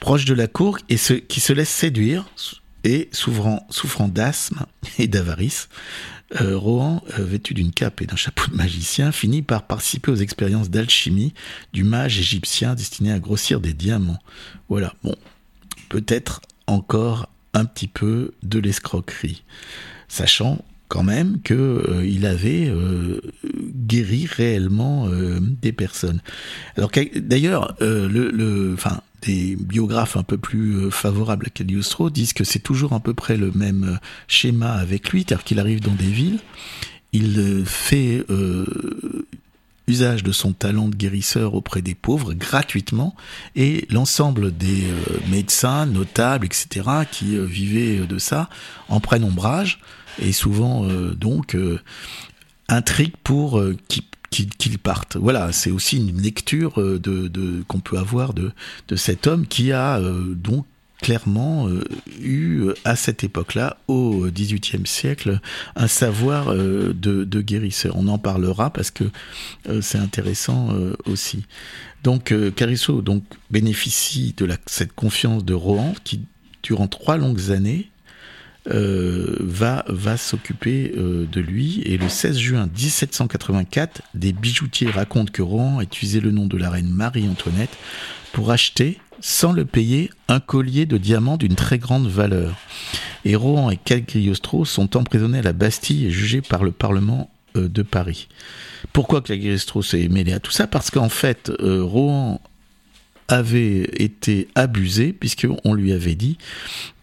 [0.00, 2.28] proche de la cour et qui se laisse séduire
[2.84, 4.64] et souffrant, souffrant d'asthme
[4.98, 5.68] et d'avarice.
[6.40, 10.16] Euh, Rohan, euh, vêtu d'une cape et d'un chapeau de magicien, finit par participer aux
[10.16, 11.34] expériences d'alchimie
[11.72, 14.20] du mage égyptien destiné à grossir des diamants.
[14.68, 15.16] Voilà, bon,
[15.88, 19.42] peut-être encore un petit peu de l'escroquerie,
[20.06, 22.72] sachant quand même que euh, avait
[23.86, 26.20] guéri réellement des personnes.
[26.76, 32.32] Alors d'ailleurs, le, le, enfin, des biographes un peu plus euh, favorables à Cagliostro disent
[32.32, 33.96] que c'est toujours à peu près le même euh,
[34.28, 36.38] schéma avec lui, c'est-à-dire qu'il arrive dans des villes,
[37.12, 38.24] il euh, fait
[39.88, 43.16] usage de son talent de guérisseur auprès des pauvres gratuitement
[43.56, 44.84] et l'ensemble des
[45.28, 48.48] médecins notables, etc., qui vivaient de ça,
[48.88, 49.80] en prennent ombrage
[50.22, 51.56] et souvent donc
[52.70, 53.76] intriguent pour euh,
[54.30, 55.16] qu'ils partent.
[55.16, 58.52] Voilà, c'est aussi une lecture euh, qu'on peut avoir de,
[58.96, 60.66] cet homme qui a euh, donc
[61.02, 61.82] clairement euh,
[62.20, 65.40] eu à cette époque-là, au XVIIIe siècle,
[65.74, 67.94] un savoir de, guérisseur.
[67.96, 69.04] On en parlera parce que
[69.80, 70.68] c'est intéressant
[71.06, 71.46] aussi.
[72.04, 76.20] Donc Carisso donc bénéficie de cette confiance de Rohan qui
[76.62, 77.89] durant trois longues années
[78.70, 81.82] euh, va, va s'occuper euh, de lui.
[81.84, 86.56] Et le 16 juin 1784, des bijoutiers racontent que Rohan a utilisé le nom de
[86.56, 87.76] la reine Marie-Antoinette
[88.32, 92.56] pour acheter, sans le payer, un collier de diamants d'une très grande valeur.
[93.24, 97.68] Et Rohan et Cagliostro sont emprisonnés à la Bastille et jugés par le Parlement euh,
[97.68, 98.28] de Paris.
[98.92, 100.66] Pourquoi Cagliostro s'est mêlé à tout ça?
[100.66, 102.40] Parce qu'en fait, Rohan
[103.30, 106.36] avait été abusé puisqu'on lui avait dit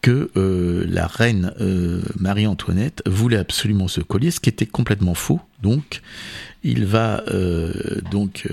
[0.02, 5.40] que euh, la reine euh, Marie-Antoinette voulait absolument ce collier, ce qui était complètement faux.
[5.62, 6.02] Donc,
[6.64, 8.48] il va euh, donc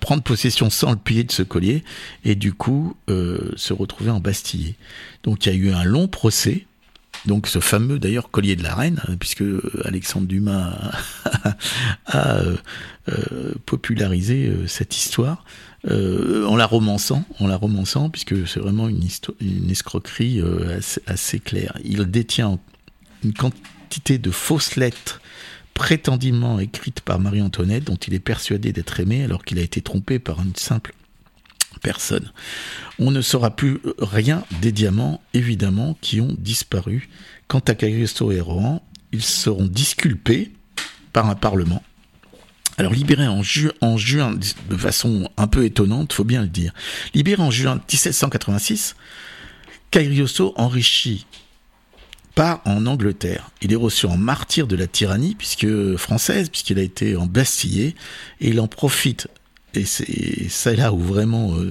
[0.00, 1.82] prendre possession sans le payer de ce collier
[2.24, 4.76] et du coup se retrouver en Bastillé.
[5.24, 6.66] Donc, il y a eu un long procès.
[7.24, 9.44] Donc ce fameux d'ailleurs collier de la reine, hein, puisque
[9.84, 10.76] Alexandre Dumas
[12.06, 12.40] a,
[13.64, 15.44] popularisé cette histoire
[15.90, 19.02] euh, en la romançant, en la romançant, puisque c'est vraiment une,
[19.70, 21.76] escroquerie euh, assez, assez claire.
[21.84, 22.58] Il détient
[23.24, 25.20] une quantité de fausses lettres
[25.74, 30.18] prétendument écrites par Marie-Antoinette, dont il est persuadé d'être aimé, alors qu'il a été trompé
[30.18, 30.94] par une simple
[31.82, 32.30] personne.
[32.98, 37.08] On ne saura plus rien des diamants, évidemment, qui ont disparu.
[37.48, 40.52] Quant à Cagliostro et Rohan, ils seront disculpés
[41.12, 41.82] par un parlement.
[42.78, 44.34] Alors libéré en, ju- en juin,
[44.70, 46.72] de façon un peu étonnante, faut bien le dire,
[47.14, 48.96] libéré en juin 1786,
[49.90, 51.26] Cagliostro enrichit
[52.34, 53.50] part en Angleterre.
[53.60, 57.94] Il est reçu en martyr de la tyrannie puisque française, puisqu'il a été embastillé,
[58.40, 59.28] et il en profite
[59.74, 61.70] et c'est là où vraiment euh,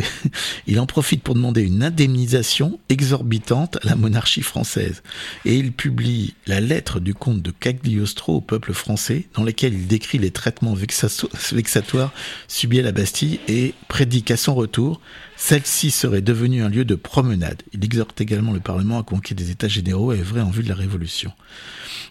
[0.66, 5.02] il en profite pour demander une indemnisation exorbitante à la monarchie française.
[5.44, 9.86] Et il publie la lettre du comte de Cagliostro au peuple français, dans laquelle il
[9.86, 12.12] décrit les traitements vexato- vexatoires
[12.48, 15.00] subis à la Bastille et prédit qu'à son retour,
[15.36, 17.62] celle-ci serait devenue un lieu de promenade.
[17.72, 20.68] Il exhorte également le Parlement à conquérir des États généraux et œuvrer en vue de
[20.68, 21.32] la Révolution.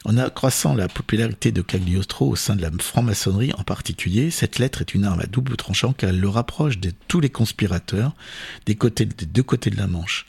[0.05, 4.82] En accroissant la popularité de Cagliostro au sein de la franc-maçonnerie en particulier, cette lettre
[4.82, 8.13] est une arme à double tranchant car elle le rapproche de tous les conspirateurs
[8.65, 10.26] des, deux côtés de la Manche.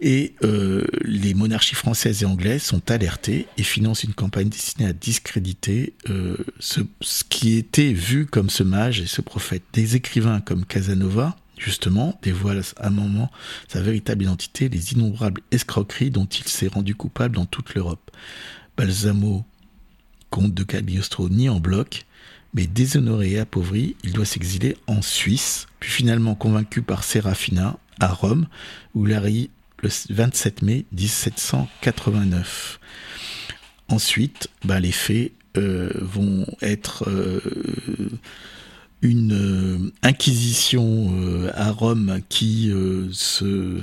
[0.00, 4.92] Et euh, les monarchies françaises et anglaises sont alertées et financent une campagne destinée à
[4.92, 9.62] discréditer euh, ce, ce qui était vu comme ce mage et ce prophète.
[9.72, 13.30] Des écrivains comme Casanova, justement, dévoilent à un moment
[13.68, 18.10] sa véritable identité, les innombrables escroqueries dont il s'est rendu coupable dans toute l'Europe.
[18.76, 19.46] Balsamo,
[20.28, 22.05] comte de Cagliostro, nie en bloc,
[22.56, 28.08] mais déshonoré et appauvri, il doit s'exiler en Suisse, puis finalement convaincu par Serafina à
[28.08, 28.46] Rome,
[28.94, 29.48] où il arrive
[29.82, 32.80] le 27 mai 1789.
[33.88, 37.40] Ensuite, bah, les faits euh, vont être euh,
[39.02, 41.12] une euh, inquisition
[41.54, 42.72] à Rome qui
[43.12, 43.82] se,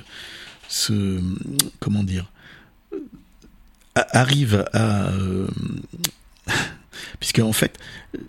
[1.79, 2.25] comment dire
[3.95, 5.11] arrive à
[7.23, 7.79] puisque en fait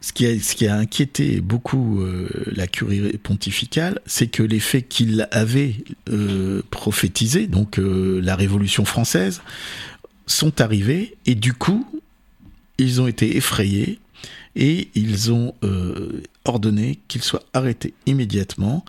[0.01, 5.75] ce qui a, inquiété beaucoup euh, la curie pontificale c'est que les faits qu'il avait
[6.11, 9.43] euh, prophétisés donc euh, la révolution française
[10.29, 11.85] sont arrivés et du coup
[12.79, 13.99] ils ont été effrayés
[14.55, 15.55] et ils ont
[16.45, 18.85] ordonné qu'il soit arrêté immédiatement,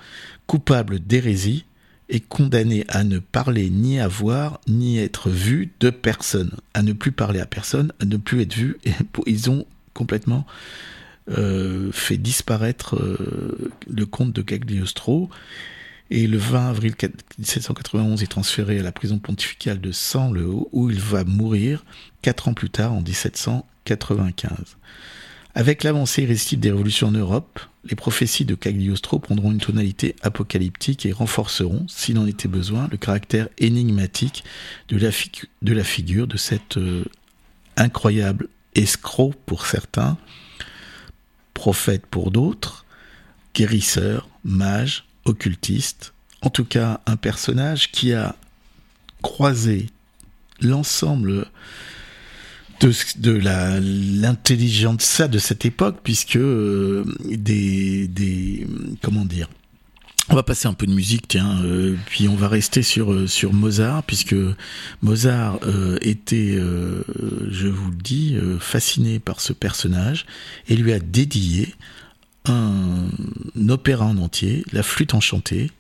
[0.46, 1.66] coupable d'hérésie
[2.10, 6.94] et condamné à ne parler ni à voir ni être vu de personne, à ne
[6.94, 8.78] plus parler à personne, à ne plus être vu.
[9.26, 9.66] Ils ont
[9.96, 10.46] complètement
[11.28, 15.32] euh, fait disparaître euh, le comte de Cagliostro.
[16.12, 16.94] Et le 20 avril
[17.40, 21.84] 1791 est transféré à la prison pontificale de San-Le-Haut, où il va mourir
[22.22, 24.78] quatre ans plus tard, en 1795.
[25.56, 31.08] Avec l'avancée irrésistible des révolutions en Europe, les prophéties de Cagliostro prendront une tonalité apocalyptique
[31.08, 34.44] et renforceront, s'il en était besoin, le caractère énigmatique
[34.90, 37.04] de la, figure de cet euh,
[37.78, 40.18] incroyable escroc pour certains,
[41.54, 42.86] prophète pour d'autres,
[43.54, 48.36] guérisseur, mage, occultiste, en tout cas un personnage qui a
[49.22, 49.90] croisé
[50.62, 51.48] l'ensemble
[52.82, 53.32] de, de
[55.28, 58.68] de cette époque puisque euh, des des
[59.02, 59.50] comment dire
[60.30, 63.28] on va passer un peu de musique tiens euh, puis on va rester sur euh,
[63.28, 64.36] sur Mozart puisque
[65.02, 66.58] Mozart euh, était
[67.50, 70.26] je vous le dis fasciné par ce personnage
[70.68, 71.74] et lui a dédié
[72.46, 73.10] un
[73.70, 75.72] opéra en entier la flûte enchantée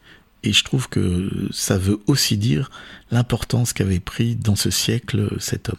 [0.43, 2.69] et je trouve que ça veut aussi dire
[3.11, 5.77] l'importance qu'avait pris dans ce siècle cet homme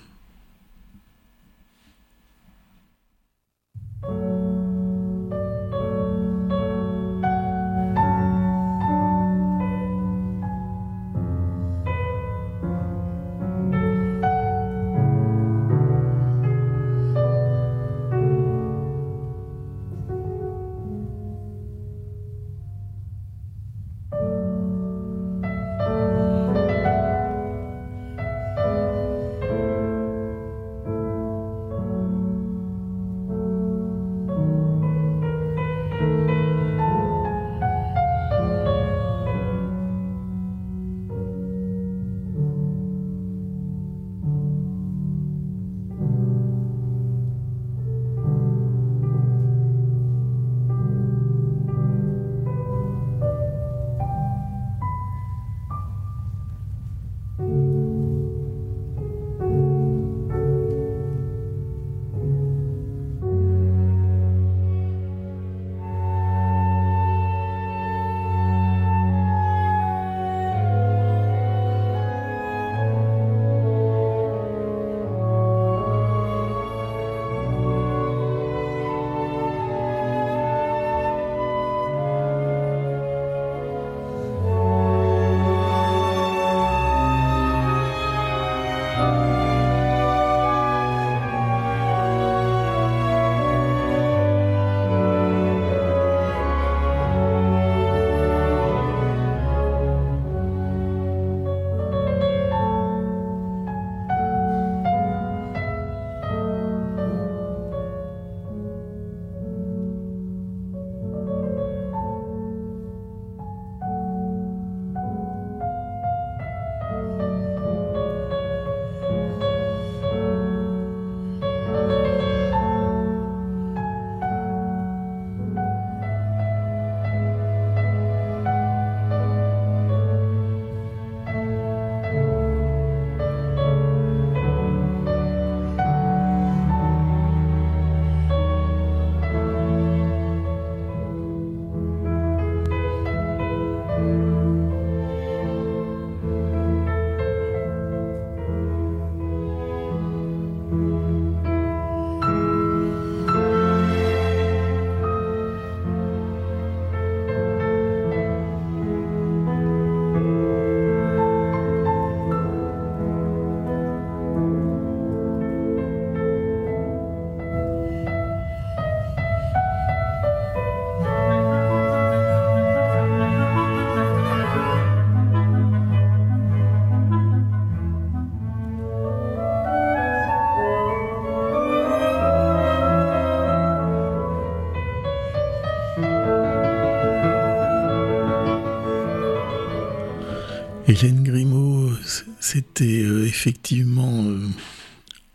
[190.89, 191.91] Hélène Grimaud,
[192.39, 194.39] c'était euh, effectivement euh,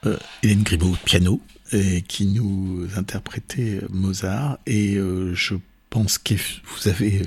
[0.05, 1.41] euh, Hélène Grimaud piano
[2.09, 4.57] qui nous interprétait Mozart.
[4.67, 4.97] Et
[5.33, 5.55] je
[5.89, 7.21] pense que vous avez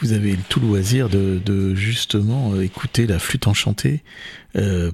[0.00, 4.04] vous avez tout loisir de, justement écouter la flûte enchantée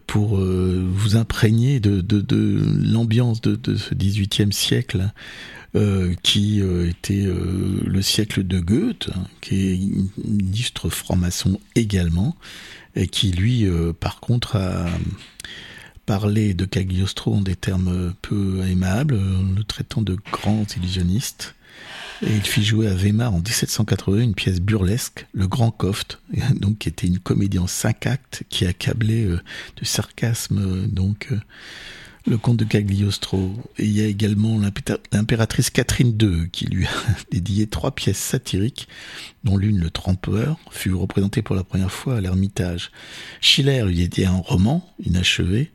[0.06, 5.12] pour vous imprégner de, de, l'ambiance de, ce XVIIIe siècle
[5.74, 9.80] euh, qui euh, était euh, le siècle de Goethe, hein, qui est
[10.24, 12.36] ministre franc-maçon également,
[12.94, 13.66] et qui lui,
[14.00, 14.86] par contre, a
[16.06, 21.54] parlé de Cagliostro en des termes peu aimables, euh, le traitant de grand illusionniste.
[22.22, 26.22] Et il fit jouer à Weimar en 1780 une pièce burlesque, Le Grand Coft,
[26.54, 31.28] donc qui était une comédie en cinq actes qui accablait de sarcasme donc
[32.26, 33.52] le comte de Cagliostro.
[33.78, 34.58] Et il y a également
[35.12, 36.90] l'impératrice Catherine II qui lui a
[37.30, 38.88] dédié trois pièces satiriques,
[39.44, 42.90] dont l'une, Le Trompeur, fut représentée pour la première fois à l'Ermitage.
[43.40, 45.70] Schiller lui dédié un roman inachevé,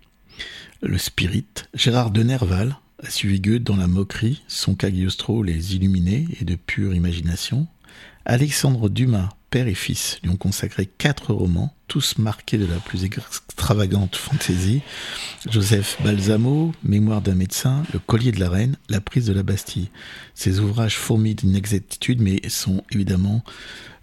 [0.82, 1.46] Le Spirit.
[1.74, 6.56] Gérard de Nerval a suivi Goethe dans la moquerie, son Cagliostro les illuminés et de
[6.56, 7.68] pure imagination.
[8.26, 13.04] Alexandre Dumas, père et fils, lui ont consacré quatre romans, tous marqués de la plus
[13.04, 14.82] extravagante fantaisie.
[15.48, 19.90] Joseph Balsamo, Mémoire d'un médecin, Le collier de la reine, La prise de la Bastille.
[20.36, 23.44] Ces ouvrages fourmillent d'inexactitudes, mais sont évidemment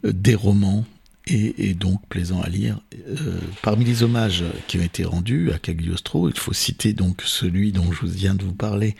[0.04, 0.84] euh, des romans
[1.28, 2.80] et, donc plaisants à lire.
[3.08, 7.72] Euh, parmi les hommages qui ont été rendus à Cagliostro, il faut citer donc celui
[7.72, 8.96] dont je viens de vous parler,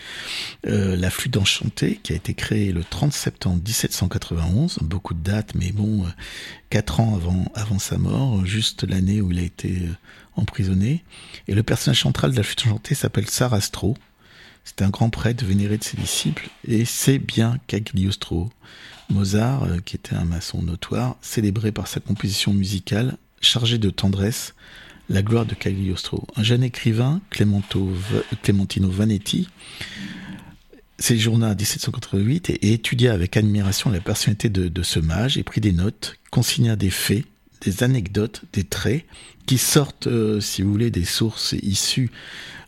[0.67, 4.79] euh, La flûte enchantée, qui a été créée le 30 septembre 1791.
[4.83, 6.09] Beaucoup de dates, mais bon, euh,
[6.71, 9.83] quatre ans avant, avant sa mort, juste l'année où il a été
[10.37, 11.05] emprisonné.
[11.49, 13.97] Et le personnage central de la flûte enchantée s'appelle Sarastro.
[14.65, 18.51] C'est un grand prêtre vénéré de ses disciples, et c'est bien Cagliostro.
[19.11, 24.55] Mozart, euh, qui était un maçon notoire, célébré par sa composition musicale, chargée de tendresse,
[25.09, 26.27] la gloire de Cagliostro.
[26.37, 29.49] Un jeune écrivain, Clementino Vanetti,
[30.99, 35.73] séjourna en 1788 et, étudia avec admiration la personnalité de ce mage et prit des
[35.73, 37.25] notes, consigna des faits,
[37.61, 39.05] des anecdotes, des traits
[39.47, 42.11] qui sortent, euh, si vous voulez, des sources issues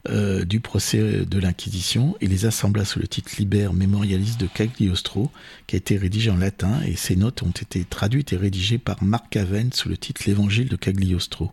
[0.08, 5.30] euh, du procès de l'Inquisition et les assembla sous le titre Liber Memorialis de Cagliostro,
[5.66, 9.02] qui a été rédigé en latin, et ces notes ont été traduites et rédigées par
[9.02, 11.52] Marc Aven sous le titre L'Évangile de Cagliostro.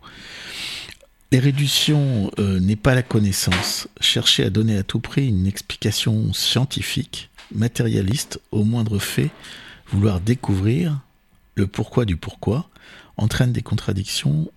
[1.30, 3.86] L'érudition euh, n'est pas la connaissance.
[4.00, 9.28] Chercher à donner à tout prix une explication scientifique, matérialiste, au moindre fait,
[9.88, 11.00] vouloir découvrir
[11.54, 12.70] le pourquoi du pourquoi,
[13.18, 14.50] entraîne des contradictions,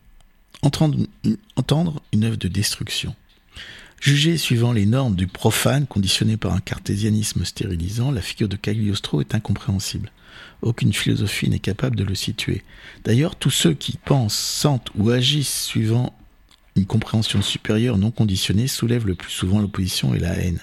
[0.62, 0.98] entendre,
[2.14, 3.16] une œuvre de destruction.
[4.00, 9.22] Jugé suivant les normes du profane conditionné par un cartésianisme stérilisant, la figure de Cagliostro
[9.22, 10.12] est incompréhensible.
[10.62, 12.64] Aucune philosophie n'est capable de le situer.
[13.04, 16.16] D'ailleurs, tous ceux qui pensent, sentent ou agissent suivant
[16.76, 20.62] une compréhension supérieure non conditionnée soulèvent le plus souvent l'opposition et la haine.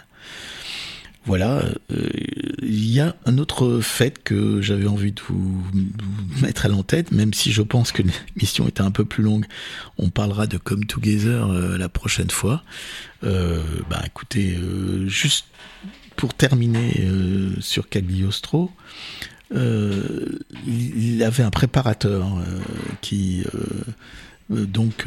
[1.28, 1.62] Voilà,
[1.92, 2.08] euh,
[2.62, 5.62] il y a un autre fait que j'avais envie de vous,
[6.40, 9.44] mettre à l'entête, même si je pense que l'émission était un peu plus longue.
[9.98, 12.64] On parlera de Come Together euh, la prochaine fois.
[13.24, 14.56] Euh, bah écoutez,
[15.06, 15.48] juste
[16.16, 17.06] pour terminer
[17.60, 18.70] sur Cagliostro,
[19.54, 22.26] il avait un préparateur
[23.02, 23.44] qui
[24.48, 25.06] donc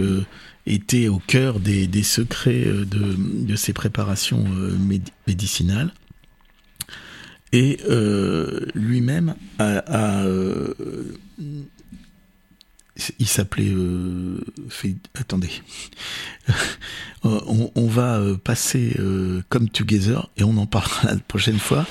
[0.68, 4.46] était au cœur des, secrets de, ces préparations
[4.78, 5.92] médi- médicinales.
[7.54, 10.74] Et euh, lui-même a, a, euh,
[13.20, 14.40] il s'appelait euh,
[15.16, 15.52] attendez.
[17.24, 21.60] Euh, on, on va euh, passer euh, comme Together et on en parlera la prochaine
[21.60, 21.86] fois.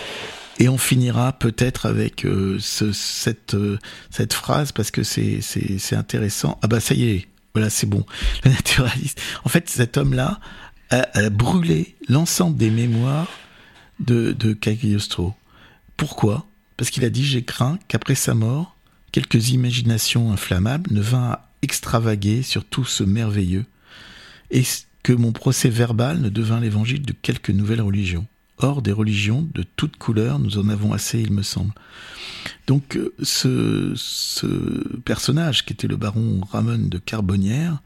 [0.59, 2.27] Et on finira peut-être avec
[2.59, 3.57] ce, cette
[4.11, 6.59] cette phrase parce que c'est c'est intéressant.
[6.63, 7.29] Ah bah ça y est.
[7.55, 8.05] Voilà c'est bon.
[8.45, 9.21] Le naturaliste.
[9.45, 10.41] En fait cet homme là
[10.91, 13.29] a, a brûlé l'ensemble des mémoires
[14.01, 15.35] de de Cagliostro
[16.01, 16.47] pourquoi?
[16.79, 18.75] Parce qu'il a dit J'ai craint qu'après sa mort,
[19.13, 23.67] quelques imaginations inflammables ne vinrent à extravaguer sur tout ce merveilleux,
[24.51, 24.63] et
[25.03, 28.27] que mon procès verbal ne devint l'évangile de quelques nouvelles religions.
[28.57, 31.73] Or, des religions de toutes couleurs, nous en avons assez, il me semble.
[32.67, 34.47] Donc, euh, ce, ce
[35.01, 37.83] personnage, qui était le baron Ramon de Carbonnière,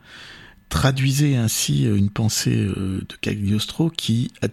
[0.68, 4.46] traduisait ainsi une pensée euh, de Cagliostro qui a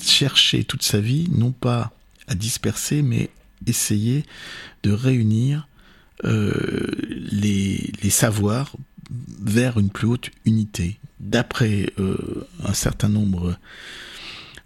[0.00, 1.92] cherché toute sa vie, non pas
[2.28, 3.30] à disperser, mais
[3.66, 4.24] essayer
[4.82, 5.68] de réunir
[6.24, 6.90] euh,
[7.32, 8.76] les, savoirs
[9.40, 10.98] vers une plus haute unité.
[11.20, 13.56] D'après euh, un certain nombre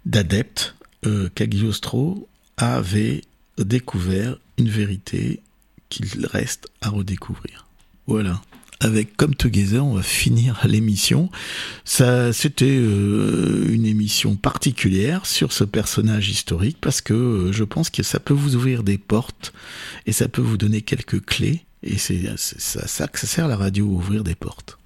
[0.05, 3.21] d'adeptes, euh, Cagliostro avait
[3.57, 5.41] découvert une vérité
[5.89, 7.67] qu'il reste à redécouvrir.
[8.05, 8.41] Voilà.
[8.79, 11.29] Avec Come Together, on va finir l'émission.
[11.83, 17.89] Ça, c'était euh, une émission particulière sur ce personnage historique parce que euh, je pense
[17.89, 19.53] que ça peut vous ouvrir des portes
[20.05, 21.65] et ça peut vous donner quelques clés.
[21.83, 24.77] Et c'est ça, ça que ça sert la radio, ouvrir des portes.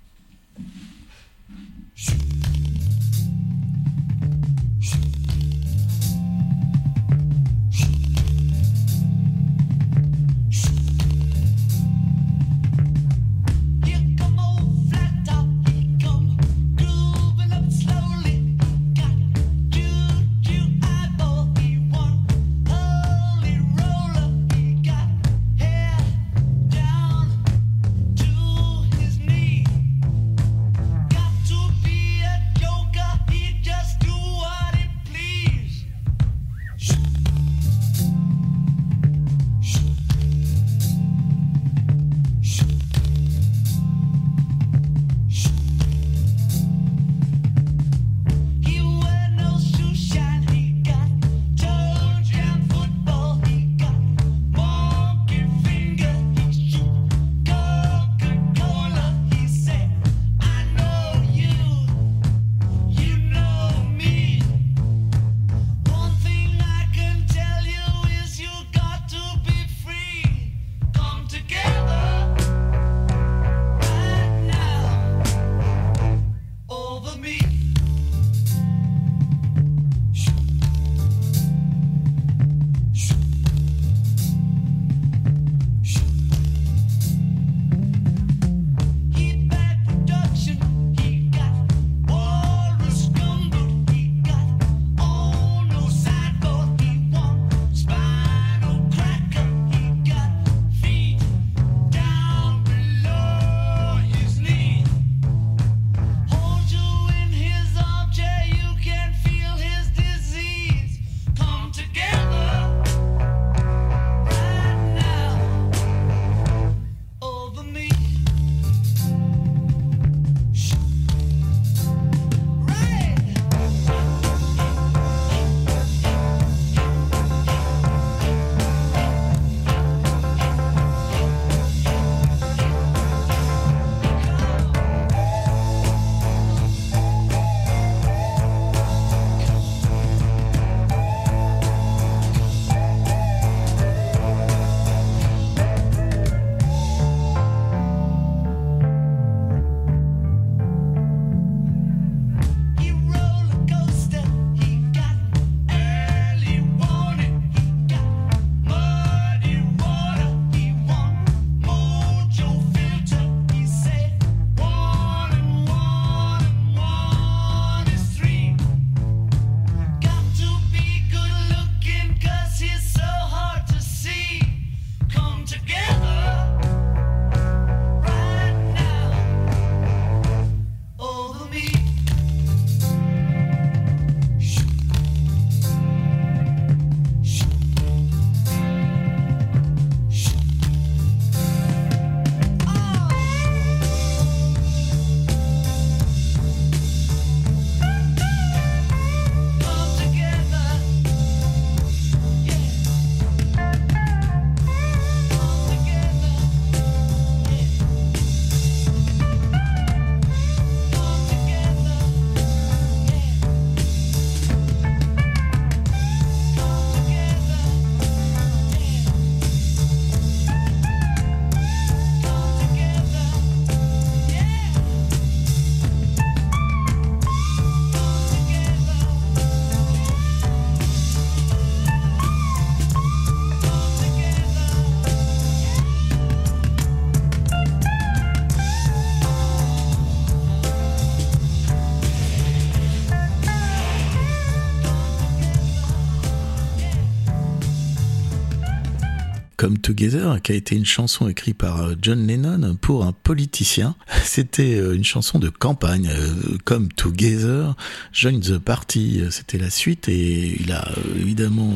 [249.84, 253.96] Together, qui a été une chanson écrite par euh, John Lennon pour un politicien.
[254.24, 256.10] C'était euh, une chanson de campagne.
[256.12, 257.76] euh, Come Together,
[258.14, 261.74] Join the Party, c'était la suite et il a évidemment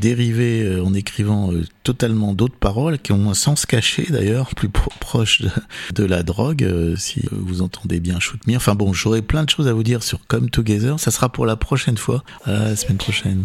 [0.00, 1.50] dérivé en écrivant
[1.82, 5.50] totalement d'autres paroles qui ont un sens caché d'ailleurs, plus pro- proche de,
[5.94, 8.56] de la drogue, si vous entendez bien Shoot Me.
[8.56, 10.98] Enfin bon, j'aurai plein de choses à vous dire sur Come Together.
[11.00, 13.44] Ça sera pour la prochaine fois, à la semaine prochaine.